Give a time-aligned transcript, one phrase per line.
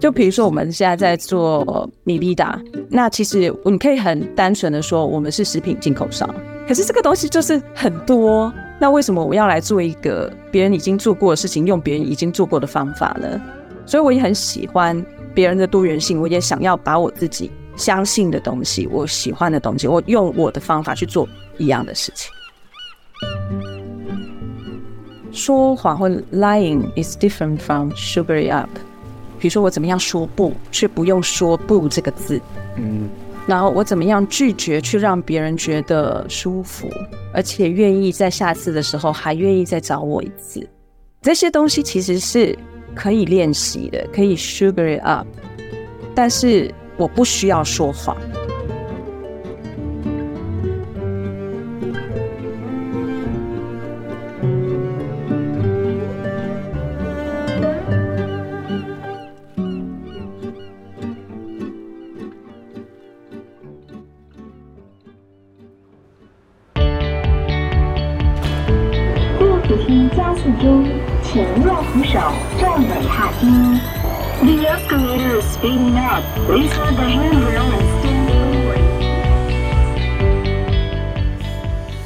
[0.00, 6.28] 就比如说，我们现在在做米粒达，那其实你可以很单纯的说，我们是食品进口商。
[6.68, 13.40] 可是这个东西就是很多，那为什么我要来做一个别人已经做过的事情，用别人已经做过的方法呢？
[13.86, 15.02] 所以我也很喜欢
[15.34, 21.26] 别人的多元性，我也想要把我自己相信的东西，我喜欢的东西，我用我的方法去做
[21.56, 22.30] 一样的事情。
[25.34, 28.70] 说谎或 lying is different from sugar up。
[29.38, 32.40] 比如说我怎么样说不，却不用说不这个字，
[32.76, 33.08] 嗯，
[33.46, 36.88] 然后我怎么样拒绝，去让别人觉得舒服，
[37.34, 40.66] 而且愿意在下次的时候还愿意再找我一次，
[41.20, 42.56] 这些东西其实是
[42.94, 45.26] 可以练习的，可以 sugar it up，
[46.14, 48.16] 但是我不需要说谎。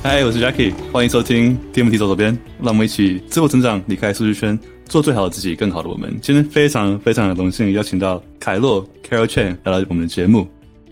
[0.03, 6.17] 嗨，我是 Jackie，欢迎收听 TMT 走左边，让我们一起自我成长，离开舒适圈，做最好的自己，更好的我们。
[6.21, 10.49] 今天非常非常的荣幸邀请到凯洛 Carol Chen 来到我们的节目。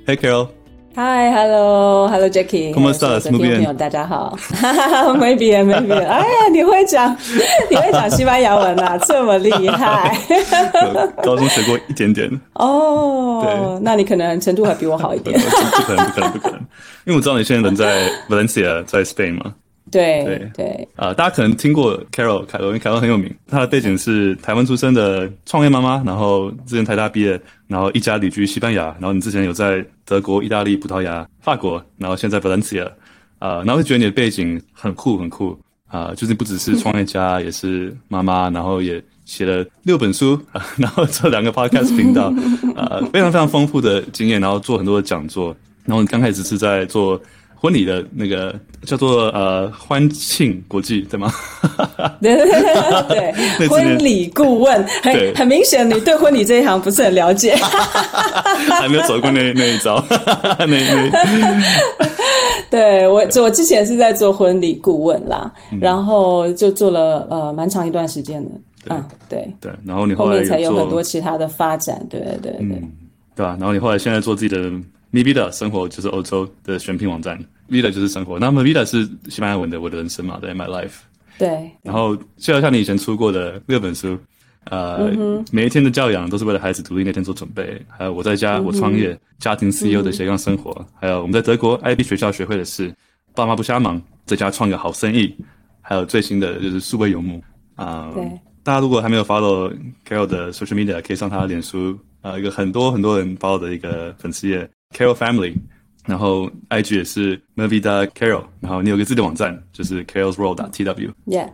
[0.07, 0.56] Hey Carol。
[0.97, 4.35] 嗨，Hello，Hello，Jackie，各位听众朋友，大家好。
[4.55, 7.15] 哈哈哈，Maybe，Maybe，哎呀，你会讲，
[7.69, 10.19] 你会讲西班牙文啊，这么厉害。
[11.23, 12.31] 高中学过一点点。
[12.55, 15.37] 哦，对，那你可能程度还比我好一点。
[15.45, 16.61] 不可能，不可能，不可能。
[17.05, 19.53] 因为我知道你现在人在 Valencia，在 Spain 嘛。
[19.91, 23.33] 对对对，啊、呃，大家可能听过 Carol 凯洛，因为凯洛很有名。
[23.47, 32.85] 她的背景是台湾出生的创业妈妈，然后之前台大毕业，然后一家旅居西班牙，然后你之前有在德国、意大利、葡萄牙、法国，然后现在 Valencia，
[33.39, 42.25] 啊，然后会觉得你的背景很酷很酷啊、呃，就是不只是创业家，也是妈妈，然后也写了六本书，啊、 然后做两个 Podcast 频道，
[42.75, 47.21] 啊、呃，非常非常丰富的经验，然后做很多的讲座，然后你刚开始是在做。
[47.67, 48.55] 婚礼的那个
[48.85, 51.33] 叫做呃欢庆国际对吗？
[52.23, 57.57] 对对对对，婚礼顾问，很很明显你对婚礼这一行不是很了解，
[58.71, 60.01] 还没有走过那 那一招，
[60.61, 61.63] 那 那。
[62.71, 68.51] 对我我之前是在做婚礼顾问啦，嗯、然后就做了呃蛮长一段时间的，
[68.91, 72.93] 嗯对对，然后你后，面才有很多其他的发展，对对对对，嗯、
[73.35, 73.57] 对吧？
[73.59, 74.71] 然后你后来现在做自己的。
[75.13, 77.39] Mi Vida 生活就是欧洲的选品网站
[77.71, 78.39] ，Vida 就是生活。
[78.39, 80.99] 那么 Vida 是西班牙文的我的人生嘛，对，My Life。
[81.39, 81.71] 对。
[81.83, 84.19] 然后就好像你以前出过的六本书，
[84.65, 87.81] 呃，嗯、每一天的教养都是为了孩子独立那天做准备。
[87.89, 90.73] 还有我在家，我创业，家庭 CEO 的斜杠生活。
[90.81, 92.93] 嗯、还有我们在德国 IB 学校学会的事，
[93.35, 95.35] 爸妈不瞎忙，在家创个好生意。
[95.81, 97.41] 还有最新的就是数位游牧
[97.77, 98.09] 啊。
[98.09, 98.41] 呃、对。
[98.65, 99.73] 大家如果还没有 follow
[100.07, 104.69] Carol 的 social media，可以上他的脸书，呃，一个很多很多人 follow 的一个粉丝页。
[104.95, 105.55] Carol Family，
[106.07, 111.13] 然后 IG 也是 Mi Vida Carol，然后你有个自己的网站，就是 Carol's World TW。
[111.27, 111.51] Yeah，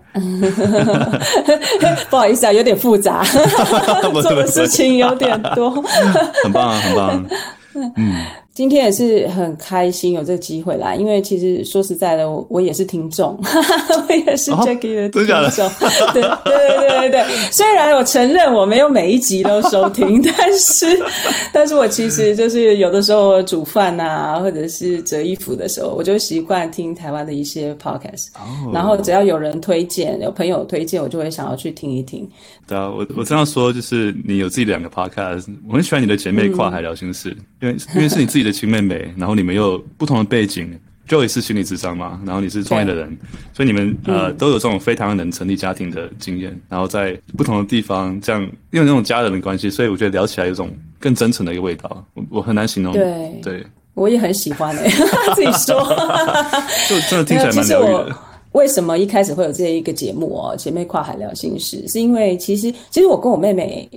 [2.10, 5.82] 不好意思啊，有点复杂，做的事情有点多。
[6.44, 7.26] 很棒啊，很棒。
[7.96, 8.24] 嗯。
[8.54, 13.38] 今天也是很开心有这个机会来，因为其实说实在的，我我也是听众，
[14.08, 15.70] 我也是 Jackie 的听众。
[16.12, 20.86] 对对对对对，虽然我承认我没有每一集都收听， 但是
[21.52, 28.28] 但是我其实就是有的时候煮饭啊，或者是折衣服的时候，我就习惯听台湾的一些 podcast。
[28.34, 28.74] Oh.
[28.74, 32.28] 然后只要有人推荐，有朋友推荐，我就会想要去听一听。
[32.66, 38.42] 对啊，我我这样说就是你有自己两个 podcast，我很喜欢你的姐妹跨海聊心事，嗯、因为因为是你自己。
[38.42, 40.76] 的亲妹妹， 然后你们又有不同的背景
[41.08, 43.16] ，Joey 是心理智商嘛，然后你是创业的人，
[43.54, 48.42] 所以你们呃、嗯、都有这种非常能成立家庭的经验，然后在不同的地方这样
[48.72, 50.68] 因为那种家人的关系，所以我觉得聊起来有种
[50.98, 52.92] 更真诚的一个味道，我我很难形容。
[52.92, 54.90] 对对，我也很喜欢诶、欸，
[55.36, 55.78] 自己说，
[56.90, 58.16] 就真的听起来蛮疗愈的。
[58.50, 60.56] 为什么一开始会有这一个节目哦？
[60.58, 63.88] 姐妹跨海聊心事，是因为其实其实我跟我妹妹。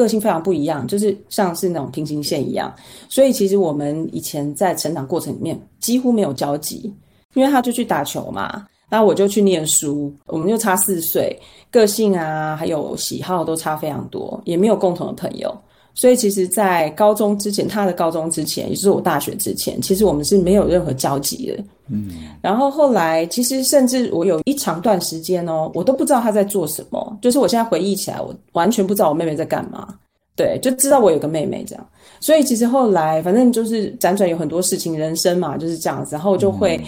[0.00, 2.74] 个性非常不一样，就是像是那种平行线一样，
[3.06, 6.90] 所以其实我们以前在成长过程里面几乎没有交集，
[7.34, 11.38] 因为他就去打球嘛，那我就去念书，我们就差四岁，
[11.70, 15.54] 个性啊还有喜好都差非常多，也没有共同的朋友，
[15.94, 21.64] 所以其实，在高中之前，他的高中之前，也就是我大学之前，其实我们是没有任何交集的。
[21.88, 22.10] 嗯，
[22.40, 27.18] 然后后来，其实甚至我有一长段时间哦，我都不知道他在做什么。
[27.20, 29.94] 就是我现在回忆起来，我完全不知道我妹妹在干嘛。
[30.36, 31.86] 对，就知道我有个妹妹这样。
[32.20, 36.76] 所以其实后来，反正就是辗转有很多事情，人生嘛就是这样子，然后就会。
[36.76, 36.84] 嗯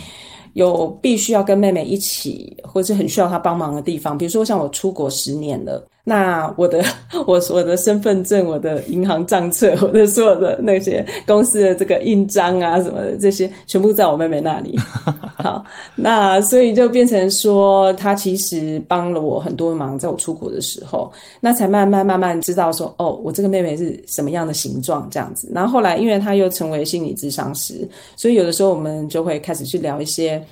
[0.54, 6.84] 有必须要跟妹妹一起，或是很需要她帮忙的地方，比如说像我出国十年了，那我的
[7.26, 14.76] 我我的身份证、我的银行账册、我的所有的那些公司的这个印章啊什么的，这些全部在我妹妹那里。
[15.38, 15.64] 好，
[15.94, 25.48] 那所以就变成说，她其实帮了我很多忙，在我出国的时候，那才慢慢慢慢知道说，哦，我这个妹妹是什么样的形状这样子。
[25.54, 30.42] 然后后来，因为她又成为心理咨商师，所以有的时候我们就会开始去聊一些。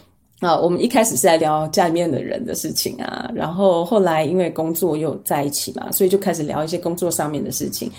[0.41, 7.91] 啊，我们一开始是在聊家里面的人的事情啊，然后后来因为工作又在一起嘛，所以就开始聊一些工作上面的事情。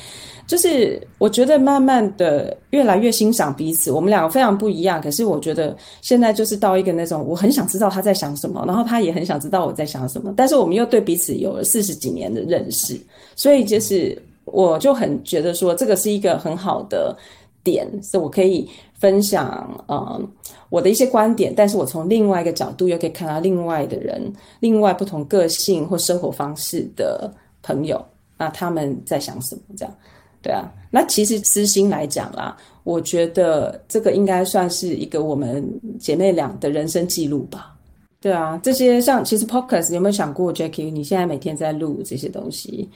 [0.48, 13.00] 就是我觉得慢慢的越来越欣赏彼此，我们两个非常不一样，可是我觉得现在就是到一个那种我很想知道他在想什么，然后他也很想知道我在想什么，但是我们又对彼此有了四十几年的认识，
[13.36, 17.16] 所以就是我就很觉得说这个是一个很好的
[17.63, 18.69] 点，是我可以
[19.00, 20.28] 分享，嗯。
[20.69, 24.31] 我的一些观点，但是我从另外一个角度又可以看到另外的人，
[24.62, 27.30] 另外不同个性或生活方式的
[27.62, 28.02] 朋友，
[28.38, 29.62] 那他们在想什么？
[29.75, 29.94] 这样，
[30.42, 30.72] 对啊。
[30.90, 32.56] 那其实私心来讲啦，
[32.86, 35.62] 我觉得这个应该算是一个我们
[36.00, 37.75] 姐妹俩的人生记录吧。
[38.22, 40.90] 对啊，这些像其实 Podcast 有没有想过，Jackie？
[40.90, 42.90] 你现在每天在录这些东西，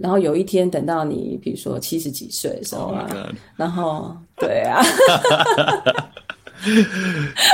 [0.00, 4.82] 然后有一天等到你比如说七十几岁的时候啊，oh、然后对啊。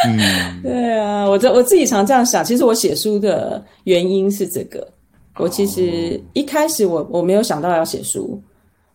[0.07, 2.43] 嗯， 对啊，我这我自己常这样想。
[2.43, 4.87] 其实我写书的原因是这个。
[5.37, 8.41] 我其实一开始我我没有想到要写书，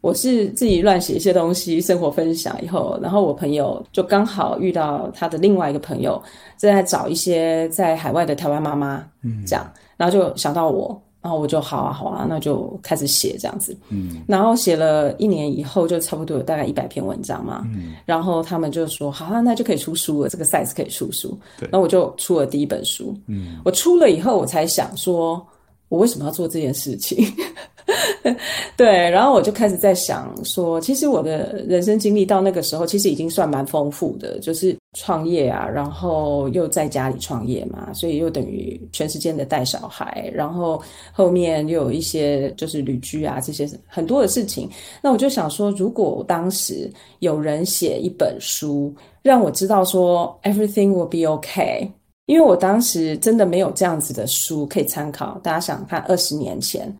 [0.02, 6.22] 我是自己乱写一些东西，生活分享以后，然后我朋友就刚好遇到他的另外一个朋友
[6.58, 11.00] 正在找一些在海外的台湾妈妈，嗯，这样，然后就想到我。
[11.22, 13.76] 然后我就好啊好啊，那就开始写这样子。
[13.90, 17.68] 嗯，然后写了一年以后，就差不多有大概一百篇文章嘛。
[17.74, 21.38] 嗯，然后他们就说好啊，那就可以出书了，这个 size 可以出书。
[21.60, 23.14] 对，然后我就出了第一本书。
[23.28, 25.46] 嗯，我出了以后，我才想说，
[25.90, 27.26] 我为什么要做这件事情？
[28.78, 40.82] 对，然后我就开始在想说，其实我的人生经历到那个时候，其实已经算蛮丰富的，就是创业啊，然后又在家里创业嘛，所以又等于全时间的带小孩，然后
[41.12, 44.68] 后面又有一些就是旅居啊这些很多的事情。
[45.02, 51.88] 那我就想说，如果当时有人写一本书，让我知道说 everything will be okay，
[52.26, 55.40] 因为我当时真的没有这样子的书可以参考。
[55.44, 56.92] 大家想看二十年前。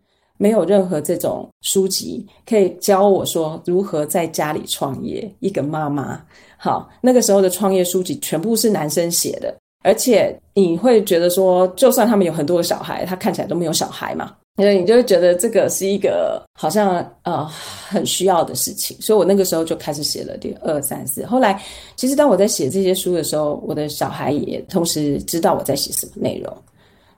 [0.42, 5.30] 没有任何这种书籍可以教我说如何在家里创业。
[5.40, 6.18] 一个妈妈，
[6.62, 18.94] 好，那个时候的创业书籍全部是男生写的，而且你会觉得说，就算他们有很多的小孩，他看起来都没有小孩嘛，所以你就会觉得这个是一个好像呃很需要的事情。
[19.00, 21.24] 所以我那个时候就开始写了第二三四。
[21.24, 21.58] 后来，
[21.96, 26.54] 其实当我在写这些书的时候，我的小孩也同时知道我在写什么内容，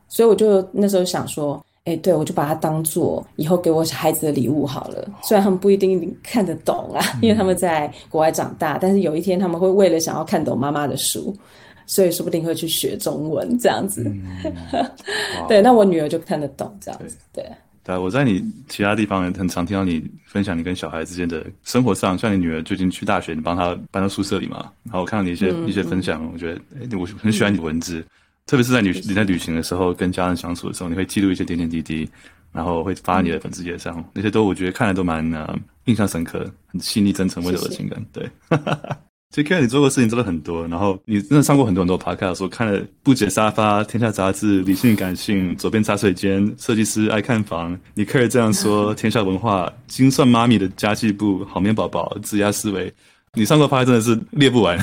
[0.06, 1.60] 所以我就那时候想说。
[1.84, 5.05] 哎，对，我就把它当做以后给我孩子的礼物好了。
[5.25, 11.37] 虽然他们不一定看得懂啊，因为他们在国外长大，但是有一天他们会为了想要看懂妈妈的书，
[11.84, 14.05] 所以说不定会去学中文这样子。
[14.05, 14.23] 嗯、
[15.49, 17.17] 对，那我女儿就看得懂这样子。
[17.32, 17.44] 对，
[17.82, 27.99] 对，我在你其他地方也很常听到你分享你跟小孩之间的生活上，像你女儿最近去大学，你帮她搬到宿舍里嘛，然后我看到你一些、嗯、一些分享，我觉得诶我很喜欢你的文字。
[27.99, 28.04] 嗯
[28.46, 32.08] 特别是在旅你在旅行的时候，跟家人相处的时候，你会记录一些点点滴滴，
[32.52, 38.04] 然后会发你的粉丝页上，那些都我觉得看了都蛮呃印象深刻，很细腻、真诚、温柔的情感。
[38.14, 38.58] 谢谢对，
[39.30, 52.92] 其实看你做过事情真的很多，然后你真的上过很多很多 podcast，说看了不解沙发、天下杂志、理性感性、左边茶水间、设计师爱看房，你可以这样说， 天下文化、精算妈咪的家计部、好面宝宝、职涯思维。
[53.34, 54.78] 你上过拍真的是列不完，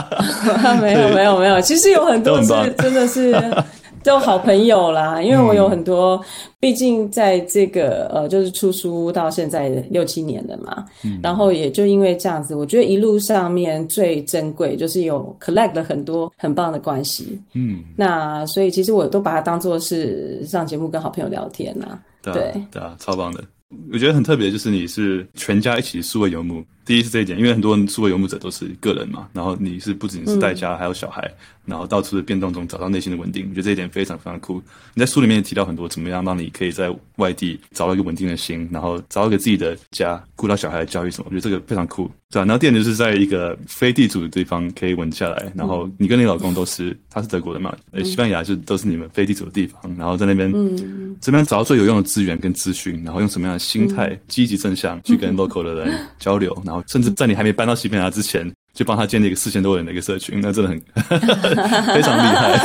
[0.80, 2.48] 没有没有没有，其实有很多是
[2.78, 3.34] 真的是
[4.02, 6.18] 都好朋友啦，因为我有很多，
[6.58, 23.44] 毕竟在这个呃就是出书到现在六七年了嘛，嗯、然后也就因为这样子，我觉得一路上面最珍贵就是有 collect 了很多很棒的关系，嗯，那所以其实我都把它当做是上节目跟好朋友聊天呐、啊，对对啊，超棒的。
[23.92, 26.62] 我觉得很特别，就是你是全家一起数位游牧。
[26.84, 33.46] 第一是这一点，因为很多人数位游牧者都是个人嘛，然后你是不仅是带家，还有小孩，嗯、然后到处的变动中找到内心的稳定。
[33.48, 34.62] 我觉得这一点非常非常酷。
[34.92, 41.26] 你在书里面也提到很多怎么样让你可以在外地找到一个稳定的心，然后找到一个自己的家，顾到小孩的教育什么。
[41.28, 42.44] 我觉得这个非常酷，对啊。
[42.44, 60.80] 然后第二就是在一个非地主的地方可以稳下来，然后你跟你老公都是，他是德国的嘛，呃，西班牙就都是你们非地主的地方，然后在那边，嗯，这边找到最有用的资源跟资讯，然后用什么样的心态，积极正向去跟 local 的人交流，然后甚至在你还没搬到西班牙之前，就帮他建立一个四千多人的一个社群，那真的很
[61.94, 62.58] 非常厉害。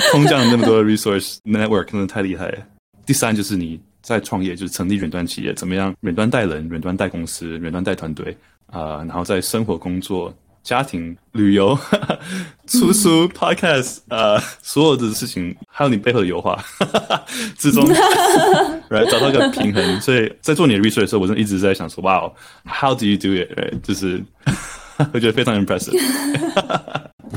[0.10, 2.58] 空降那么多的 resource network，真的太厉害了。
[3.06, 8.36] 第三就是你在创业，就是成立远端企业，怎么样远端带人、远端带公司、远端带团队
[8.66, 10.34] 啊，然后在生活、工作。
[10.62, 11.76] 家庭、旅游、
[12.68, 16.62] 出书、Podcast，呃，所有的事情，还有你背后的油画
[17.56, 17.82] 之中，
[18.90, 20.00] right, 找到一个平衡。
[20.02, 22.30] 所以在做你的 research 的时候，我真的一直在想说，哇哦
[22.66, 23.80] ，How do you do it？、Right?
[23.80, 24.22] 就是
[25.14, 25.98] 我觉得非常 impressive。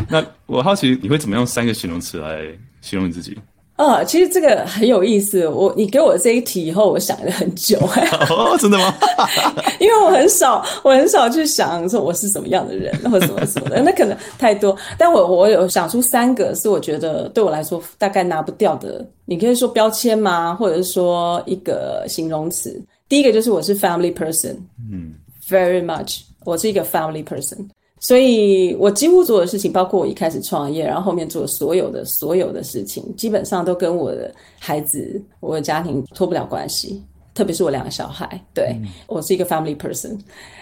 [0.10, 2.46] 那我好奇你会怎么用三个形容词来
[2.82, 3.38] 形容你自己？
[3.76, 5.48] 啊，其实这个很有意思。
[5.48, 7.78] 我你给我这一题以后，我想了很久。
[8.30, 8.94] 哦，真的吗？
[9.80, 13.82] 因为我很少，我很少去想说我是什么样的人，或者什么什么的。
[13.84, 14.78] 那可能太多。
[14.98, 19.06] 但我我有想出三个，是我觉得对我来说大概拿不掉的。
[19.26, 20.54] 你可以说标签吗？
[20.54, 22.80] 或者是说一个形容词？
[23.10, 24.56] 第一个就是我是 family person，
[24.92, 25.14] 嗯
[25.50, 27.68] ，very much，我是一个 family person。
[28.04, 34.30] 所以我几乎做的事情，包括我一开始创业，然后后面做所有的所有的事情，基本上都跟我的
[34.60, 37.02] 孩子、我的家庭脱不了关系。
[37.34, 40.16] 特别是我两个小孩，对，嗯，我是一个 family person。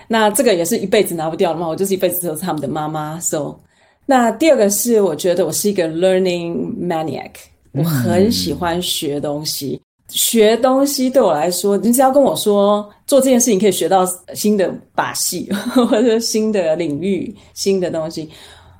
[0.07, 3.19] 那这个也是一辈子拿不掉的嘛，我就是一辈子都是他们的妈妈。
[3.19, 3.55] So，
[4.05, 7.31] 那第二个是我觉得我是一个 learning maniac，
[7.73, 9.81] 我很喜欢学东西。
[10.11, 18.29] 学东西对我来说，你只要跟我说做这件事情可以学到新的把戏， 或者新的领域、新的东西，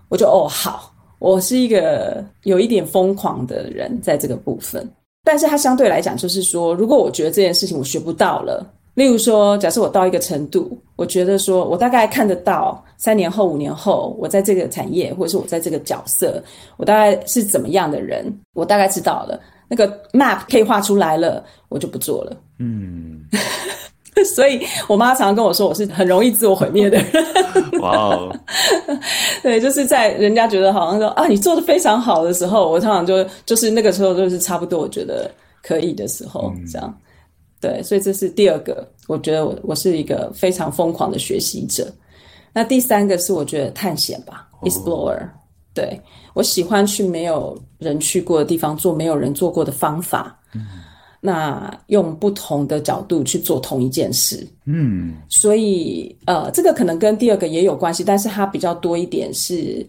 [0.09, 4.87] 我就哦好，我是一个有一点疯狂的人在这个部分。
[5.23, 16.43] 但是它相对来讲，就是说，如果我觉得这件事情我学不到了，例如说，假设我到一个程度，我觉得说我大概看得到三年后、五年后，我在这个产业或者是我在这个角色，
[16.75, 19.39] 我大概是怎么样的人，我大概知道了。
[19.73, 22.35] 那个 map 可以画出来了，我就不做了。
[22.59, 23.23] 嗯，
[24.35, 27.07] 所以我妈常常跟我说，我是很容易自我毁灭的人。
[27.79, 28.39] 哇哦，
[29.41, 35.31] 对，就是在人家觉得好像说啊，你做的非常好的时候，我常常就就是那个时候就是差不多，我觉得
[35.63, 36.93] 可以的时候，这样。
[37.61, 41.87] 对，所以这是第二个，我觉得我我是一个非常疯狂的学习者。
[42.51, 45.29] 那第三个是我觉得探险吧，explorer。
[45.73, 45.99] 对，
[46.33, 50.37] 我喜欢去没有人去过的地方，做没有人做过的方法。
[50.53, 50.67] 嗯，
[51.19, 54.45] 那用不同的角度去做同一件事。
[54.65, 59.85] 嗯，所以呃，这个可能跟第二个也有关系，但是它比较多一点是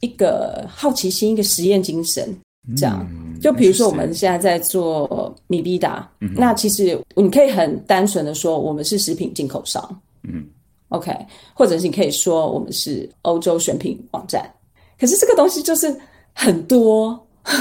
[0.00, 2.34] 一个好奇心，一个实验精神。
[2.76, 10.00] 这样，嗯，就比如说我们现在在做米必达，嗯，那其实你可以很单纯的说，我们是食品进口商。
[10.24, 10.44] 嗯
[10.88, 11.14] ，OK，
[11.54, 14.50] 或者是你可以说我们是欧洲选品网站。
[14.98, 15.94] 可是这个东西就是
[16.32, 17.18] 很多，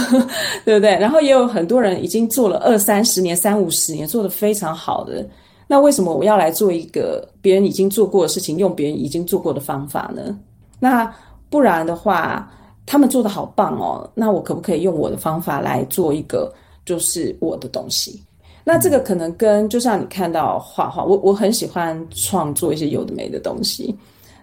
[0.64, 0.98] 对不对？
[0.98, 5.28] 然后也有很多人已经做了二三十年、三五十年，做得非常好的。
[5.68, 10.38] 那为什么我要来做一个别人已经做过的事情，用别人已经做过的方法呢？
[10.80, 11.14] 那
[11.50, 12.50] 不然的话，
[12.86, 14.10] 他们做的好棒哦。
[14.14, 16.54] 那我可不可以用我的方法来做一个，
[16.86, 18.24] 就是我的东西？
[18.64, 23.94] 那这个可能跟就像你看到画画，我我很喜欢创作一些有的没的东西。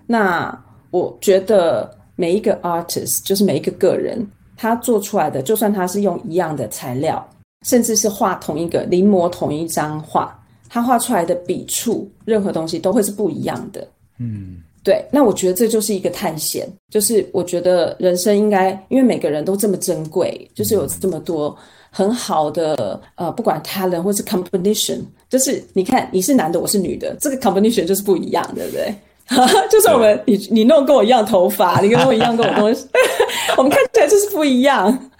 [0.06, 0.56] 那
[0.90, 1.90] 我觉得。
[2.16, 4.26] 每一个 artist 就是每一个个人，
[4.56, 7.26] 他做出来的，就算他是用一样的材料，
[7.66, 10.38] 甚至是画同一个临摹同一张画，
[10.68, 13.86] 他画出来的笔触，任何东西都会是不一样的。
[14.18, 15.04] 嗯，对。
[15.10, 21.56] 那我觉得这就是一个探险，就是我觉得人生应该，因为每个人都这么珍贵，就是有这么多
[21.90, 28.94] 很好的呃，不管 talent 或是 competition，就是你看你是男的，我是女的，这个 competition 就是不一样，对不对？
[29.70, 32.86] 就是我们你你弄跟我一样头发， 你跟我一样跟我东西，
[33.56, 35.10] 我们看起来就是不一样。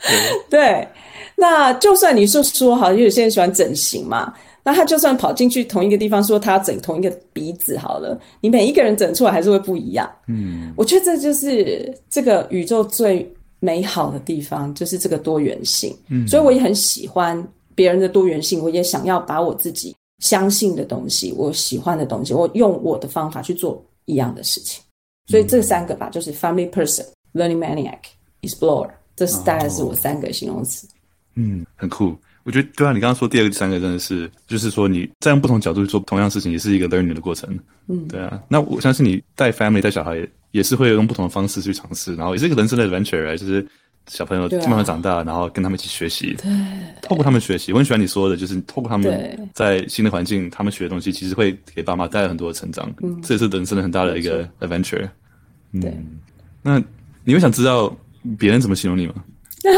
[0.51, 0.87] 对，
[1.37, 4.33] 那就算你是说好，有些人喜欢整形嘛，
[4.65, 10.09] 那他就算跑进去同一个地方说他要整同一个鼻子好了，你每一个人整出来还是会不一样。
[10.29, 13.29] 嗯，我觉得这就是这个宇宙最
[13.61, 15.97] 美好的地方，就是这个多元性。
[16.09, 17.43] 嗯，所以我也很喜欢
[17.75, 23.83] 别人的多元性，我也想要把我自己相信的东西，我喜欢的东西，我用我的方法去做。
[24.07, 24.83] 一样的事情，
[25.27, 27.99] 所以这三个吧，就是 family person、learning maniac、
[28.43, 30.87] explorer，这是大概是我三个形容词。
[31.35, 32.17] 嗯，很酷。
[32.45, 37.57] 我觉得对啊，你刚刚说第二个、第三个真的是，就是说你在用不同角度去做同样事情，也是一个 learning 的过程。
[37.87, 38.43] 嗯，对啊。
[38.49, 43.65] 那我相信你带 family 带小孩也是会用不同的方式去尝试，然后也是一个人生的 adventure，就是
[44.09, 46.35] 小朋友慢慢长大，啊、然后跟他们一起学习。
[46.35, 46.51] 对，
[47.01, 52.93] 透过他们学习，我很喜欢你说的，就是透过他们在新的环境，他们学的东西其实会给爸妈带来很多的成长。
[53.03, 55.09] 嗯，这也是人生的很大的一个 adventure。
[55.73, 55.97] 嗯、对。
[56.63, 56.83] 那
[57.25, 57.95] 你会想知道
[58.39, 59.15] 别人怎么形容你吗？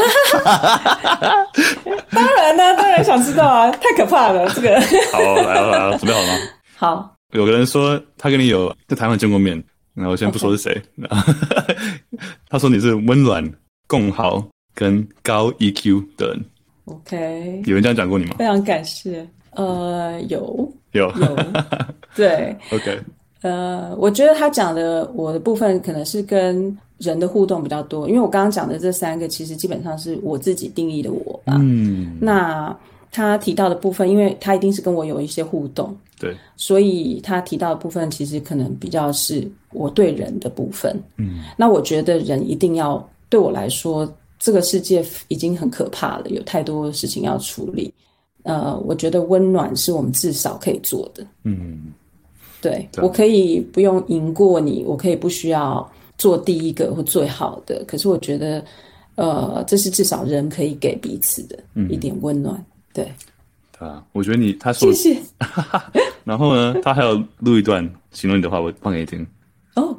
[2.09, 3.71] 当然呢、啊，当然想知道啊！
[3.71, 4.81] 太可怕了，这个。
[5.13, 6.33] 好，来了来了，准备好了吗？
[6.75, 7.15] 好。
[7.31, 9.61] 有个人说他跟你有在台湾见过面，
[9.93, 10.81] 然后我先不说是谁。
[12.49, 13.43] 他说你是温暖、
[13.87, 16.45] 共好跟高 EQ 的人。
[16.85, 17.63] OK。
[17.65, 18.35] 有人这样讲过你吗？
[18.37, 19.27] 非常感谢。
[19.51, 21.37] 呃，有有有。
[22.15, 22.55] 对。
[22.71, 22.99] OK。
[23.41, 31.57] 呃，我觉得他讲的我的部分可能是跟人的互动比较多，因为我刚刚讲的这三个其实基本上是我自己定义的我吧。
[31.59, 32.75] 嗯，那
[33.11, 40.99] 他提到的部分，因为他一定是跟我有一些互动，对，所以他提到的部分其实可能比较是我对人的部分。
[41.17, 47.93] 嗯，那我觉得人一定要对我来说，这个世界已经很可怕了，有太多事情要处理。
[48.43, 51.27] 呃，我觉得温暖是我们至少可以做的。
[51.43, 51.91] 嗯。
[52.61, 55.85] 对，我可以不用赢过你，我可以不需要
[56.17, 57.83] 做第一个或最好的。
[57.85, 58.63] 可是我觉得，
[59.15, 62.55] 呃，这是至少人可以给彼此的一点温暖。
[62.55, 63.11] 嗯、对，
[63.79, 65.21] 啊，我觉得你他说谢谢。
[66.23, 69.27] 然后呢，他还有录一段形容你的话，我放给你听。
[69.75, 69.93] 哦。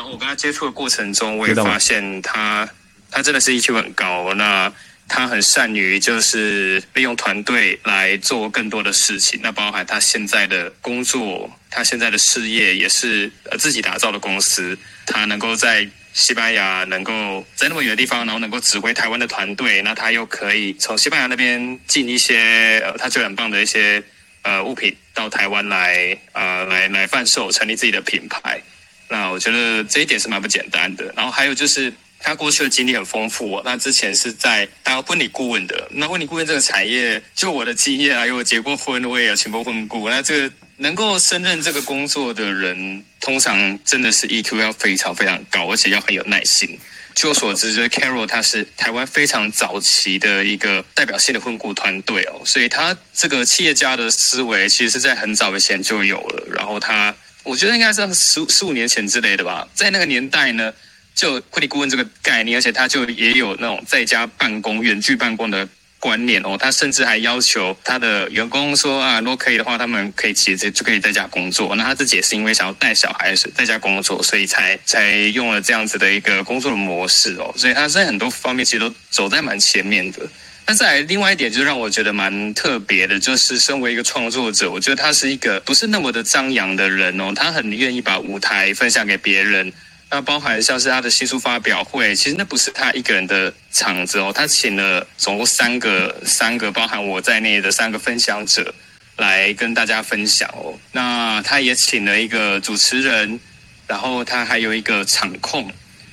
[0.00, 2.66] 然后我跟他接触的过程中，我也发现他
[3.10, 4.32] 他真的是 EQ 很高。
[4.32, 4.72] 那
[5.06, 14.78] 他很善于就是利用团队来做更多的事情，那包含他现在的工作，他现在的事业也是呃自己打造的公司。
[15.04, 24.02] 他能够在西班牙，能够在那么远的地方，然后能够指挥台湾的团队，那他又可以从西班牙那边进一些呃他觉得很棒的一些
[24.40, 28.62] 呃物品到台湾来呃来来贩售，成立自己的品牌。
[29.10, 31.12] 那我觉得这一点是蛮不简单的。
[31.14, 31.92] 然后还有就是。
[32.22, 35.88] 他过去的经历很丰富哦，那之前是在当婚礼顾问的。
[35.90, 40.06] 那婚礼顾问这个产业，就我的经验啊，因为我结过婚，我也有请过婚顾。
[40.06, 46.78] 那这个能够胜任这个工作的人，通常真的是 EQ 要非常非常高，而且要很有耐心。
[47.14, 56.46] 据我所知，就是 Carol 他是台湾非常早期的一个代表性的婚顾团队哦，所以他这个企业家的思维，其实是在很早以前就有了。
[56.54, 60.72] 然后他，我觉得应该是十十五年前之类的吧，在那个年代呢。
[61.12, 66.56] 就婚礼顾问这个概念，而且他就也有那种在家办公、远距办公的观念哦。
[66.56, 71.74] 他甚至还要求他的员工说啊，如果可以的话，他们可以其实就可以在家工作。
[71.74, 77.52] 那他自己也是因为想要带小孩子在家工作，所以才才用了这样子的一个工作的模式哦。
[77.58, 80.26] 所以他在很多方面其实都走在蛮前面的。
[80.72, 87.32] 但是另外一点，就让我觉得蛮特别的，就是身为一个创作者，我觉得他是一个不是那么的张扬的人哦。
[87.34, 89.72] 他很愿意把舞台分享给别人。
[90.12, 98.72] 那包含像是他的新书发表会，其实那不是他一个人的场子哦，他请了总共三个三个包含我在内的三个分享者
[99.16, 100.78] 来跟大家分享哦。
[100.92, 103.40] 那他也请了一个主持人，
[103.88, 105.68] 然后他还有一个场控。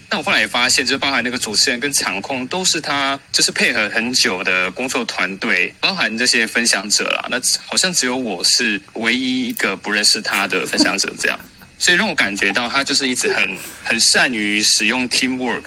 [0.09, 7.27] 那我后来也发现，就是包含那个主持人跟场控都是他就是配合很久的工作团队，包含这些分享者啦。
[7.29, 11.37] 那好像只有我是唯一一个不认识他的分享者这样。
[11.77, 15.65] 所以让我感觉到他就是一直很很善于使用 teamwork，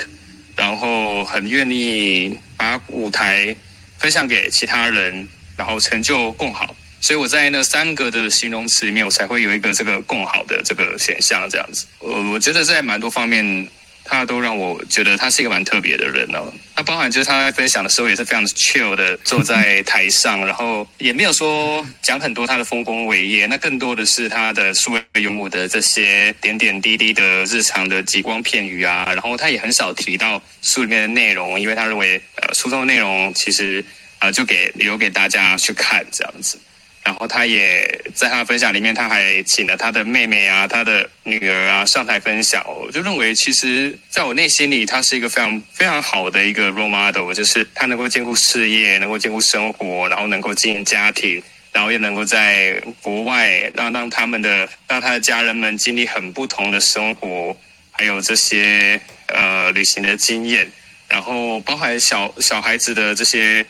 [0.57, 3.55] 然后很愿意把舞台
[3.99, 6.75] 分享给其他人，然后成就共好。
[7.03, 11.85] 所以我在那三个的形容词里面，我才会有一个这个共好的这个选项这样子。
[11.99, 13.69] 我我觉得在蛮多方面。
[14.11, 16.53] 他都让我觉得他是一个蛮特别的人哦。
[16.77, 29.05] 那包含就是他在分享的时候也是非常 chill 的坐在台上，然后也没有说讲很多他的丰功伟业，那更多的是他的数位游牧的这些点点滴滴的日常的吉光片语啊。
[29.07, 33.85] 然后他也很少提到书里面的内容，因为他认为呃书中的内容其实
[34.19, 36.59] 呃就给留给大家去看这样子。
[37.03, 42.63] 然后他也在他分享里面，他还请了他的妹妹啊、他的女儿啊上台分享。
[42.69, 57.57] 我就认为，其实在我内心里，他是一个非常非常好的一个 role model，就是他能够兼顾事业，能够兼顾生活，然后能够经营家庭，然后也能够在国外让让他们的让他的家人们经历很不同的生活，
[57.91, 60.71] 还有这些呃旅行的经验，
[61.09, 63.65] 然后包含小小孩子的这些。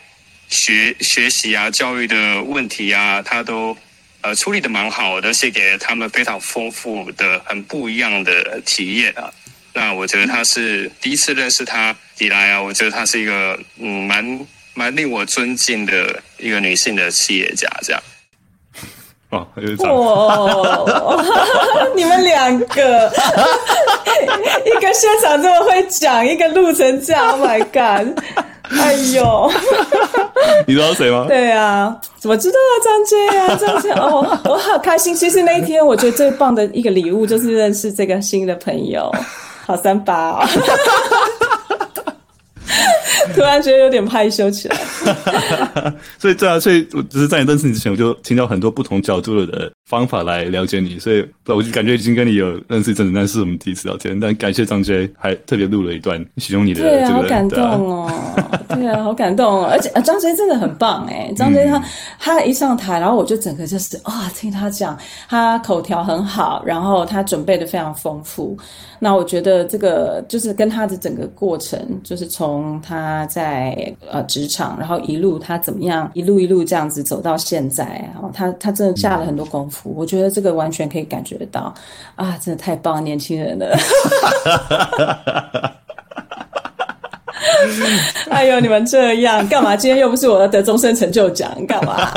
[0.50, 3.76] 学学习啊，教育的问题啊，他都
[4.20, 9.32] 呃处理的蛮好的，而且给了他们非常丰富的、很不一样的体验啊。
[9.72, 18.02] 那我觉得他是第一次认识他以来啊，我觉得他是一个嗯蛮蛮令我尊敬的一个女性的企业家，这样。
[19.30, 21.24] 哦，哇！
[21.94, 23.06] 你们两个，
[24.66, 28.18] 一个现场这么会讲，一个录成这样，Oh my God！
[28.78, 29.50] 哎呦，
[30.66, 31.24] 你知道谁吗？
[31.28, 32.72] 对啊，怎么知道啊？
[32.85, 35.14] 张杰啊， 张杰哦，我好开心。
[35.14, 39.11] 其实那一天，我觉得最棒的一个礼物就是认识这个新的朋友，
[39.66, 40.46] 好三八哦。
[43.35, 44.76] 突然觉得有点害羞起来，
[46.18, 54.18] 所以对啊，所以我只是在你认识你之前，我就听到很多不同角度的方法来了解你，所以我就感觉已经跟你有认识一阵子，但是我们第一次聊天。
[54.20, 58.12] 但感谢张杰还特别录了一段形容你的这个，对啊，好感动哦，
[58.68, 61.83] 对啊，好感动哦，而且张杰真的很棒哎，张杰他、嗯、
[62.20, 64.96] 他一上台，然后我就整个就是啊，听他讲，
[65.29, 68.57] 他口条很好，然后他准备的非常丰富。
[69.03, 79.79] 那我觉得这个就是跟他的整个过程，就是从他在呃职场，然后一路他怎么样，一路一路这样子走到现在，然后他他真的下了很多功夫。
[79.84, 81.72] 我觉得这个完全可以感觉得到
[82.14, 83.76] 啊，真的太棒，年轻人了。
[88.30, 89.76] 哎呦，你们这样干嘛？
[89.76, 92.10] 今天又不是我的得终身成就奖，干嘛？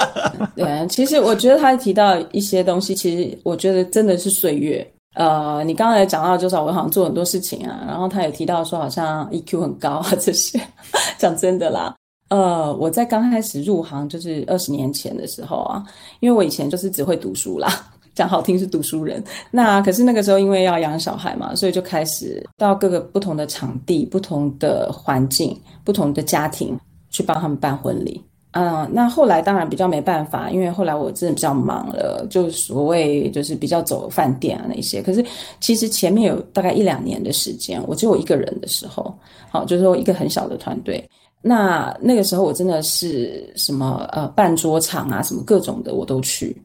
[0.56, 4.86] 对，其实我觉得他提到一些东西，其实我觉得真的是岁月。
[5.14, 10.60] 呃，你刚才讲到，就是我好像做很多事情啊，然后他也提到说，好像 EQ 很高啊，这些
[11.18, 11.94] 讲真的啦。
[12.30, 15.84] 呃，我在刚开始入行，就是二十年前的时候啊，
[16.20, 17.68] 因为我以前就是只会读书啦，
[18.14, 19.22] 讲好听是读书人。
[19.50, 26.78] 那可是那个时候因为要养小孩嘛，所以就开始到各个不同的场地、不同的环境、不同的家庭
[27.10, 28.22] 去帮他们办婚礼。
[28.52, 35.02] 嗯，那后来当然比较没办法，因为后来我真的比较忙了，就所谓就是比较走饭店啊那些。
[35.02, 35.24] 可是
[35.60, 39.12] 其实前面有大概一两年的时间，我只有一个人的时候，
[39.50, 41.04] 好，就是说一个很小的团队。
[41.42, 46.56] 那那个时候我真的是什么呃办桌场啊，什么各种的我都去。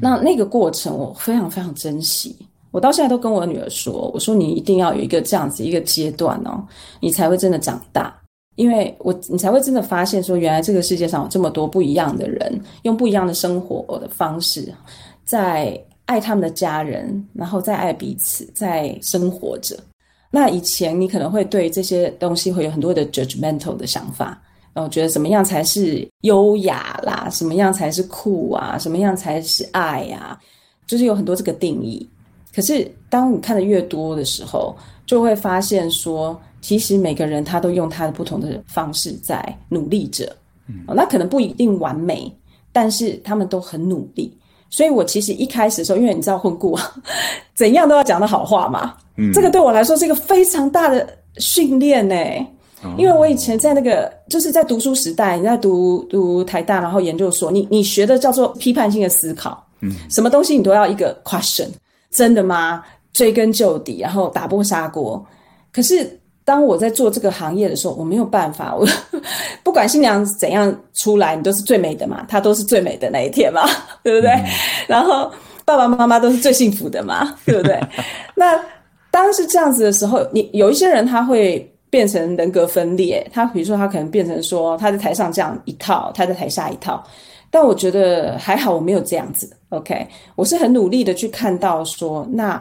[0.00, 2.36] 那那个过程我非常非常珍惜，
[2.72, 6.66] 我到现在都跟我女儿说，我说你一定要有一个这样子一个阶段哦，
[7.00, 8.14] 你才会真的长大。
[8.56, 14.72] 因为我，你才会真的发现说，原来这个世界上有这么多不一样的人，用不一样的生活的方式，
[15.24, 19.76] 在爱他们的家人，然后再爱彼此，在生活着。
[20.34, 24.36] 那以前你可能会对这些东西会有很多的 judgmental 的想法，
[24.72, 30.38] 然后觉得怎么样才是优雅啦，什么样才是酷啊，什么样才是爱呀，
[30.86, 32.04] 就是有很多这个定义。
[32.52, 36.38] 可是当你看的越多的时候，就会发现说。
[36.64, 40.34] 其实每个人他都用他的不同的方式在努力着，
[40.66, 42.34] 嗯，那可能不一定完美，
[42.72, 44.34] 但是他们都很努力。
[44.70, 46.82] 所以我其实一开始的时候，因为你知道婚顾啊，
[47.52, 51.06] 怎样都要讲的好话嘛，嗯，这个对我来说是一个非常大的
[51.38, 52.14] 训练呢。
[52.98, 61.68] 因为我以前在那个就是在读书时代，你在读读台大，然后研究所，你你学的叫做批判性的思考，嗯，什么东西你都要一个 question，
[62.10, 62.84] 真的吗？
[63.12, 65.24] 追根究底，然后打破砂锅，
[65.72, 66.20] 可是。
[66.46, 68.76] 当我在做这个行业的时候，我没有办法。
[68.76, 68.86] 我
[69.64, 73.62] 不管新娘怎样出来，你都是最美的嘛，她都是最美的那一天嘛，
[74.04, 74.30] 对不对？
[74.30, 74.44] 嗯、
[74.86, 75.32] 然后
[75.64, 77.80] 爸爸妈妈都是最幸福的嘛，对不对？
[78.36, 78.60] 那
[79.14, 87.00] 当是这样子的时候，你有一些人他会变成人格分裂，他比如说他可能变成说他在台上这样一套，他在台下一套。
[87.48, 89.48] 但我觉得还好，我没有这样子。
[89.68, 92.60] OK，我是很努力的去看到说，那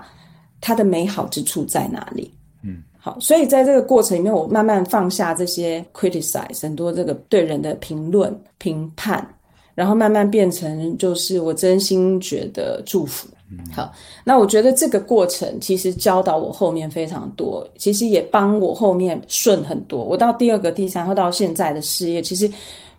[0.62, 2.32] 他的美好之处在哪里？
[2.64, 9.28] 嗯好，所以在这个过程里面，我慢慢放下这些 criticize 很多这个对人的评论、评判，
[9.74, 13.28] 然后慢慢变成就是我真心觉得祝福。
[13.74, 13.92] 好，
[14.24, 20.04] 那我觉得这个过程其实教导我后面非常多，其实也帮我后面顺很多。
[20.04, 22.50] 我到第二个、第三，或到现在的事业，其实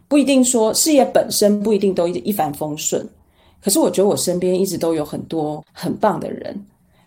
[0.09, 3.07] 不一定说事业本身不一定都一一帆风顺，
[3.63, 6.59] 可是我觉得我身边一直都有很多很棒的人。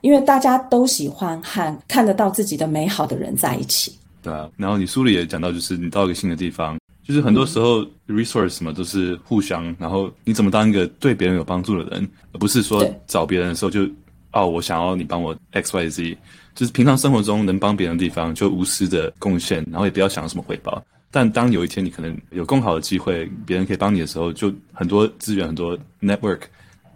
[0.01, 3.91] 因为大家都喜欢和看得到自己的美好的人在一起。
[4.21, 6.77] 对啊，然后你书里也讲到，就是你到一个新的地方，
[7.07, 13.87] 就是很多时候 resource 什么都是互相，嗯、然后你怎么当一个对别人有帮助的人，而不是说找别人的时候就
[14.33, 16.17] 哦，我想要你帮我 X Y Z，
[16.53, 20.83] 就是平常生活中能帮别人的地方就无私的贡献，然后也不要想要什么回报。
[21.09, 26.41] 但当有一天你可能有更好的机会，别人可以帮你的时候，就很多资源、很多 network，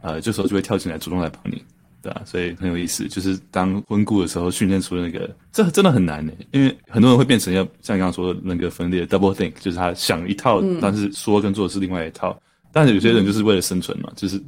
[0.01, 1.63] 呃，这时候就会跳进来主动来帮你。
[2.01, 12.39] 对啊，所以很有意思，就是当婚顾的时候训练出的那个，这真的很难呢，因为很多人会变成要像你刚刚说的那个分裂 double think，就是他想一套，嗯、但是说跟做的是另外一套。
[12.73, 14.41] 但是有些人就是为了生存嘛，嗯、就是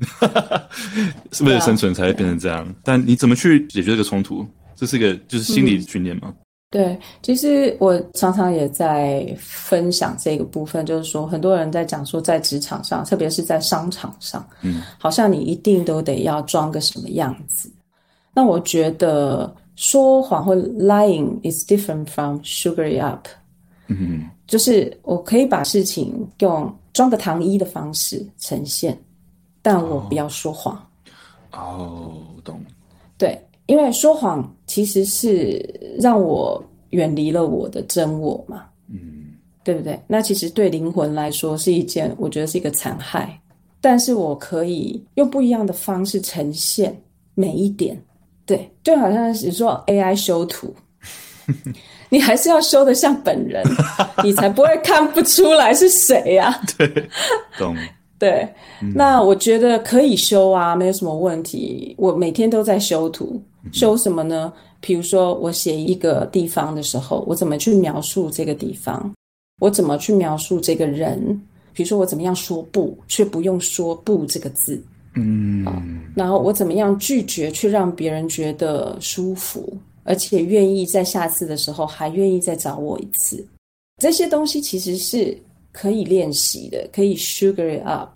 [1.34, 2.66] 是为了生存才会变成这样。
[2.66, 4.48] 啊、但你怎么去解决这个冲突？
[4.76, 6.34] 这是一个就是心理训练嘛。
[6.74, 17.72] 对，其实我常常也在分享这个部分，就是说，很多人在讲说，在职场上，特别是在商场上，嗯，好像你一定都得要装个什么样子。
[18.34, 23.28] 那我觉得说谎或 lying is different from sugary up，
[23.86, 29.00] 嗯，就是我可以把事情用装个糖衣的方式呈现，
[29.62, 30.76] 但我不要说谎。
[31.52, 32.60] 哦，懂。
[33.16, 33.40] 对。
[33.66, 35.64] 因为说谎其实是
[36.00, 36.60] 让我
[36.90, 39.26] 远离了我的真我嘛，嗯，
[39.64, 40.00] 对不对？
[40.08, 43.40] 那其实对灵魂来说是一件，我觉得是一个残害。
[43.80, 47.00] 但是我可以用不一样的方式呈现
[47.36, 47.96] 每一点，
[48.48, 50.74] 对，就好像是说 AI 修图，
[52.10, 53.64] 你还是要修得像本人，
[54.24, 56.60] 你才不会看不出来是谁呀？
[56.76, 57.10] 对，
[57.60, 57.78] 懂。
[58.18, 58.48] 对，
[58.96, 61.94] 那我觉得可以修啊，没有什么问题。
[61.96, 63.40] 我每天都在修图，
[63.72, 64.52] 修什么呢？
[64.82, 69.14] 比如说，我写一个地方的时候，我怎么去描述这个地方？
[69.62, 71.42] 我怎么去描述这个人？
[71.74, 74.82] 比如说，我怎么样说不，却不用说不这个字？
[75.16, 75.66] 嗯，
[76.16, 83.46] 然后我怎么样拒绝，去让别人觉得舒服，而且愿意在下次的时候还愿意再找我一次？
[84.02, 85.38] 这些东西其实是。
[85.76, 88.16] 可以练习的，可以 sugar it up，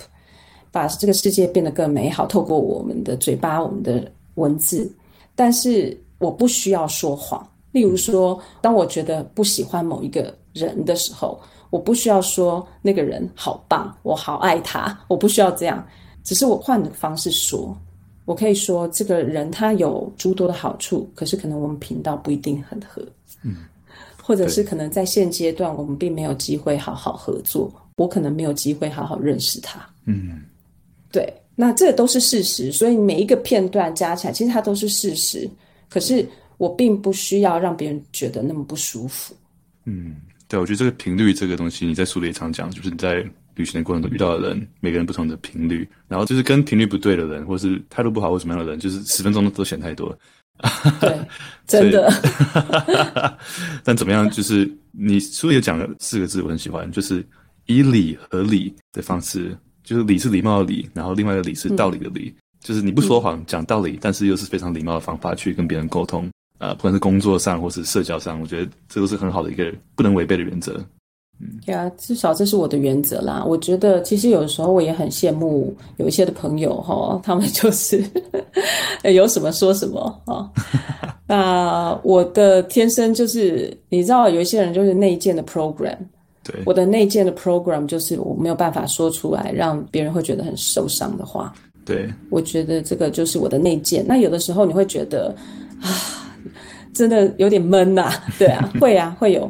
[0.71, 2.27] 把这个世界变得更美好。
[2.27, 4.87] 透过我们的嘴巴，我们的文字，
[5.37, 7.47] 但是我不需要说谎。
[7.71, 15.85] 例如说，当我觉得不喜欢某一个人的时候，我不需要说那个人好棒，我好爱他，我不需要这样。
[16.23, 17.77] 只是我换个方式说，
[18.25, 23.01] 我可以说这个人他有诸多的好处，可是可能我们频道不一定很合。
[23.43, 23.65] 嗯。
[24.23, 29.87] 或者是可能在现阶段我们并没有机会好好合作，我可能没有机会好好认识他。
[30.03, 30.41] 嗯，
[31.13, 35.49] 对，那这都是事实，所以每一个片段加起来，其实它都是事实。
[35.89, 36.23] 可是
[36.57, 39.35] 我并不需要让别人觉得那么不舒服。
[39.85, 40.17] 嗯，
[40.47, 50.15] 对，我觉得这个频率这个东西，你在书里也常讲，就是你在旅行的过程中遇到的人，每个人不同的频率，然后就是跟频率不对的人，或是态度不好或什么样的人，就是十分钟都嫌太多。
[50.99, 51.17] 对，
[51.65, 52.11] 真的。
[53.83, 54.29] 但怎么样？
[54.29, 57.25] 就是你书里有讲了四个字，我很喜欢，就是
[57.65, 66.29] 以理合理的方式，就是礼是礼貌的礼，然后另外一个礼是道理的理，嗯、就是你不说谎，讲、嗯、道理，但是又是非常礼貌的方法去跟别人沟通。
[66.59, 70.73] 呃，不管是工作上或是社交上，我觉得这都是很好的一个不能违背的原则。
[71.39, 73.45] 嗯，对啊，至少这是我的原则啦。
[73.45, 78.03] 我觉得其实有的时候我也很羡慕有一些的朋友哈，他们就是
[79.09, 80.51] 有什么说什么啊。
[81.25, 85.95] 那我的天生就是，你知道，有一些人就是内建的 program。
[86.47, 91.53] 对，我的内建的 program 就是我没有办法说出来，让别人会觉得很受伤的话。
[91.85, 94.05] 对，我觉得这个就是我的内建。
[94.07, 95.35] 那有的时候你会觉得
[95.81, 95.89] 啊，
[96.93, 98.11] 真的有点闷呐。
[98.39, 99.49] 对啊，会啊，会有。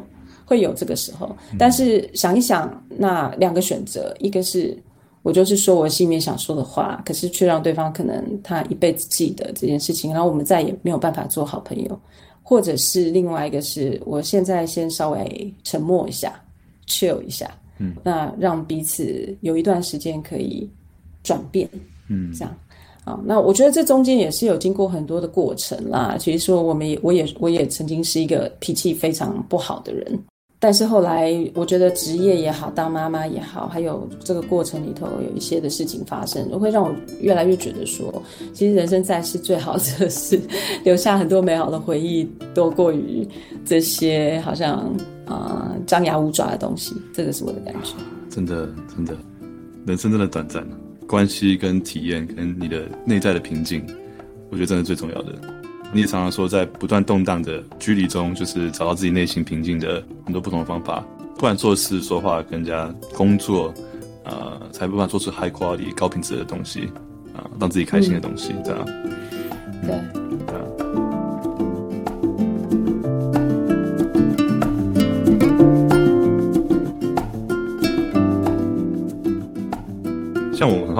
[0.49, 4.81] 会有这个时候，但是想一想，那两个选择，一个是
[5.21, 11.99] 我就是说我心里面想说的话，可是却让对方可能他一辈子记得这件事情，然后我们再也没有办法做好朋友，
[12.41, 16.33] 或者是另外一个是我现在先稍微沉默一下
[16.87, 20.69] ，chill 一下，嗯，那让彼此有一段时间可以
[21.23, 21.69] 转变，
[22.09, 22.55] 嗯，这样
[23.03, 26.17] 啊，那我觉得这中间也是有经过很多的过程啦。
[26.19, 30.19] 其实说我们也，我也，我也曾经是一个脾气非常不好的人。
[30.59, 36.91] 但是后来，我觉得职业也好，当妈妈也好，还有这个过程里头有一些的事情发生，会让我
[37.21, 38.11] 越来越觉得说，
[38.53, 40.39] 其实人生在世最好的是
[40.83, 43.27] 留下很多美好的回忆，多过于
[43.63, 44.77] 这些好像
[45.25, 46.95] 啊、呃、张牙舞爪的东西。
[47.13, 47.93] 这个是我的感觉。
[48.27, 49.15] 真的，真的，
[49.85, 50.67] 人生真的短暂，
[51.07, 53.85] 关系跟体验跟你的内在的平静，
[54.49, 55.35] 我觉得真的最重要的。
[55.93, 61.03] 你也常常说，在不断动荡的距离中，就是找到自己内心平静的很多不同的方法。
[61.35, 63.73] 不管做事、说话、跟人家工作，
[64.23, 66.89] 呃，才不怕做出 high quality 高品质的东西，
[67.35, 68.85] 啊、让自己开心的东西，这样。
[69.85, 70.16] 对。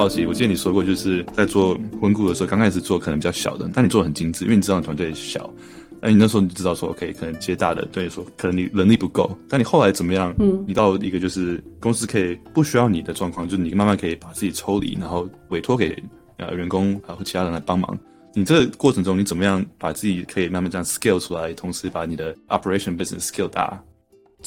[0.08, 5.54] 好奇，我记得你说过，就是在做婚顾的时候，刚开始做可能比较小的，但你做的很精致，因为你知道你团队小。
[6.02, 9.38] 那你那时候你就知道说，OK，可能接大的，对你说可能你能力不够。
[9.50, 10.34] 但你后来怎么样？
[10.40, 16.02] 嗯，你到一个就是公司可以不需要你的状况，就是你慢慢可以把自己抽离，然后委托给
[16.38, 18.00] 呃员工啊或其他人来帮忙。
[18.34, 23.78] 你这个过程中，你怎么样把自己可以慢慢这样 scale 出来，同时把你的 operation business scale 大？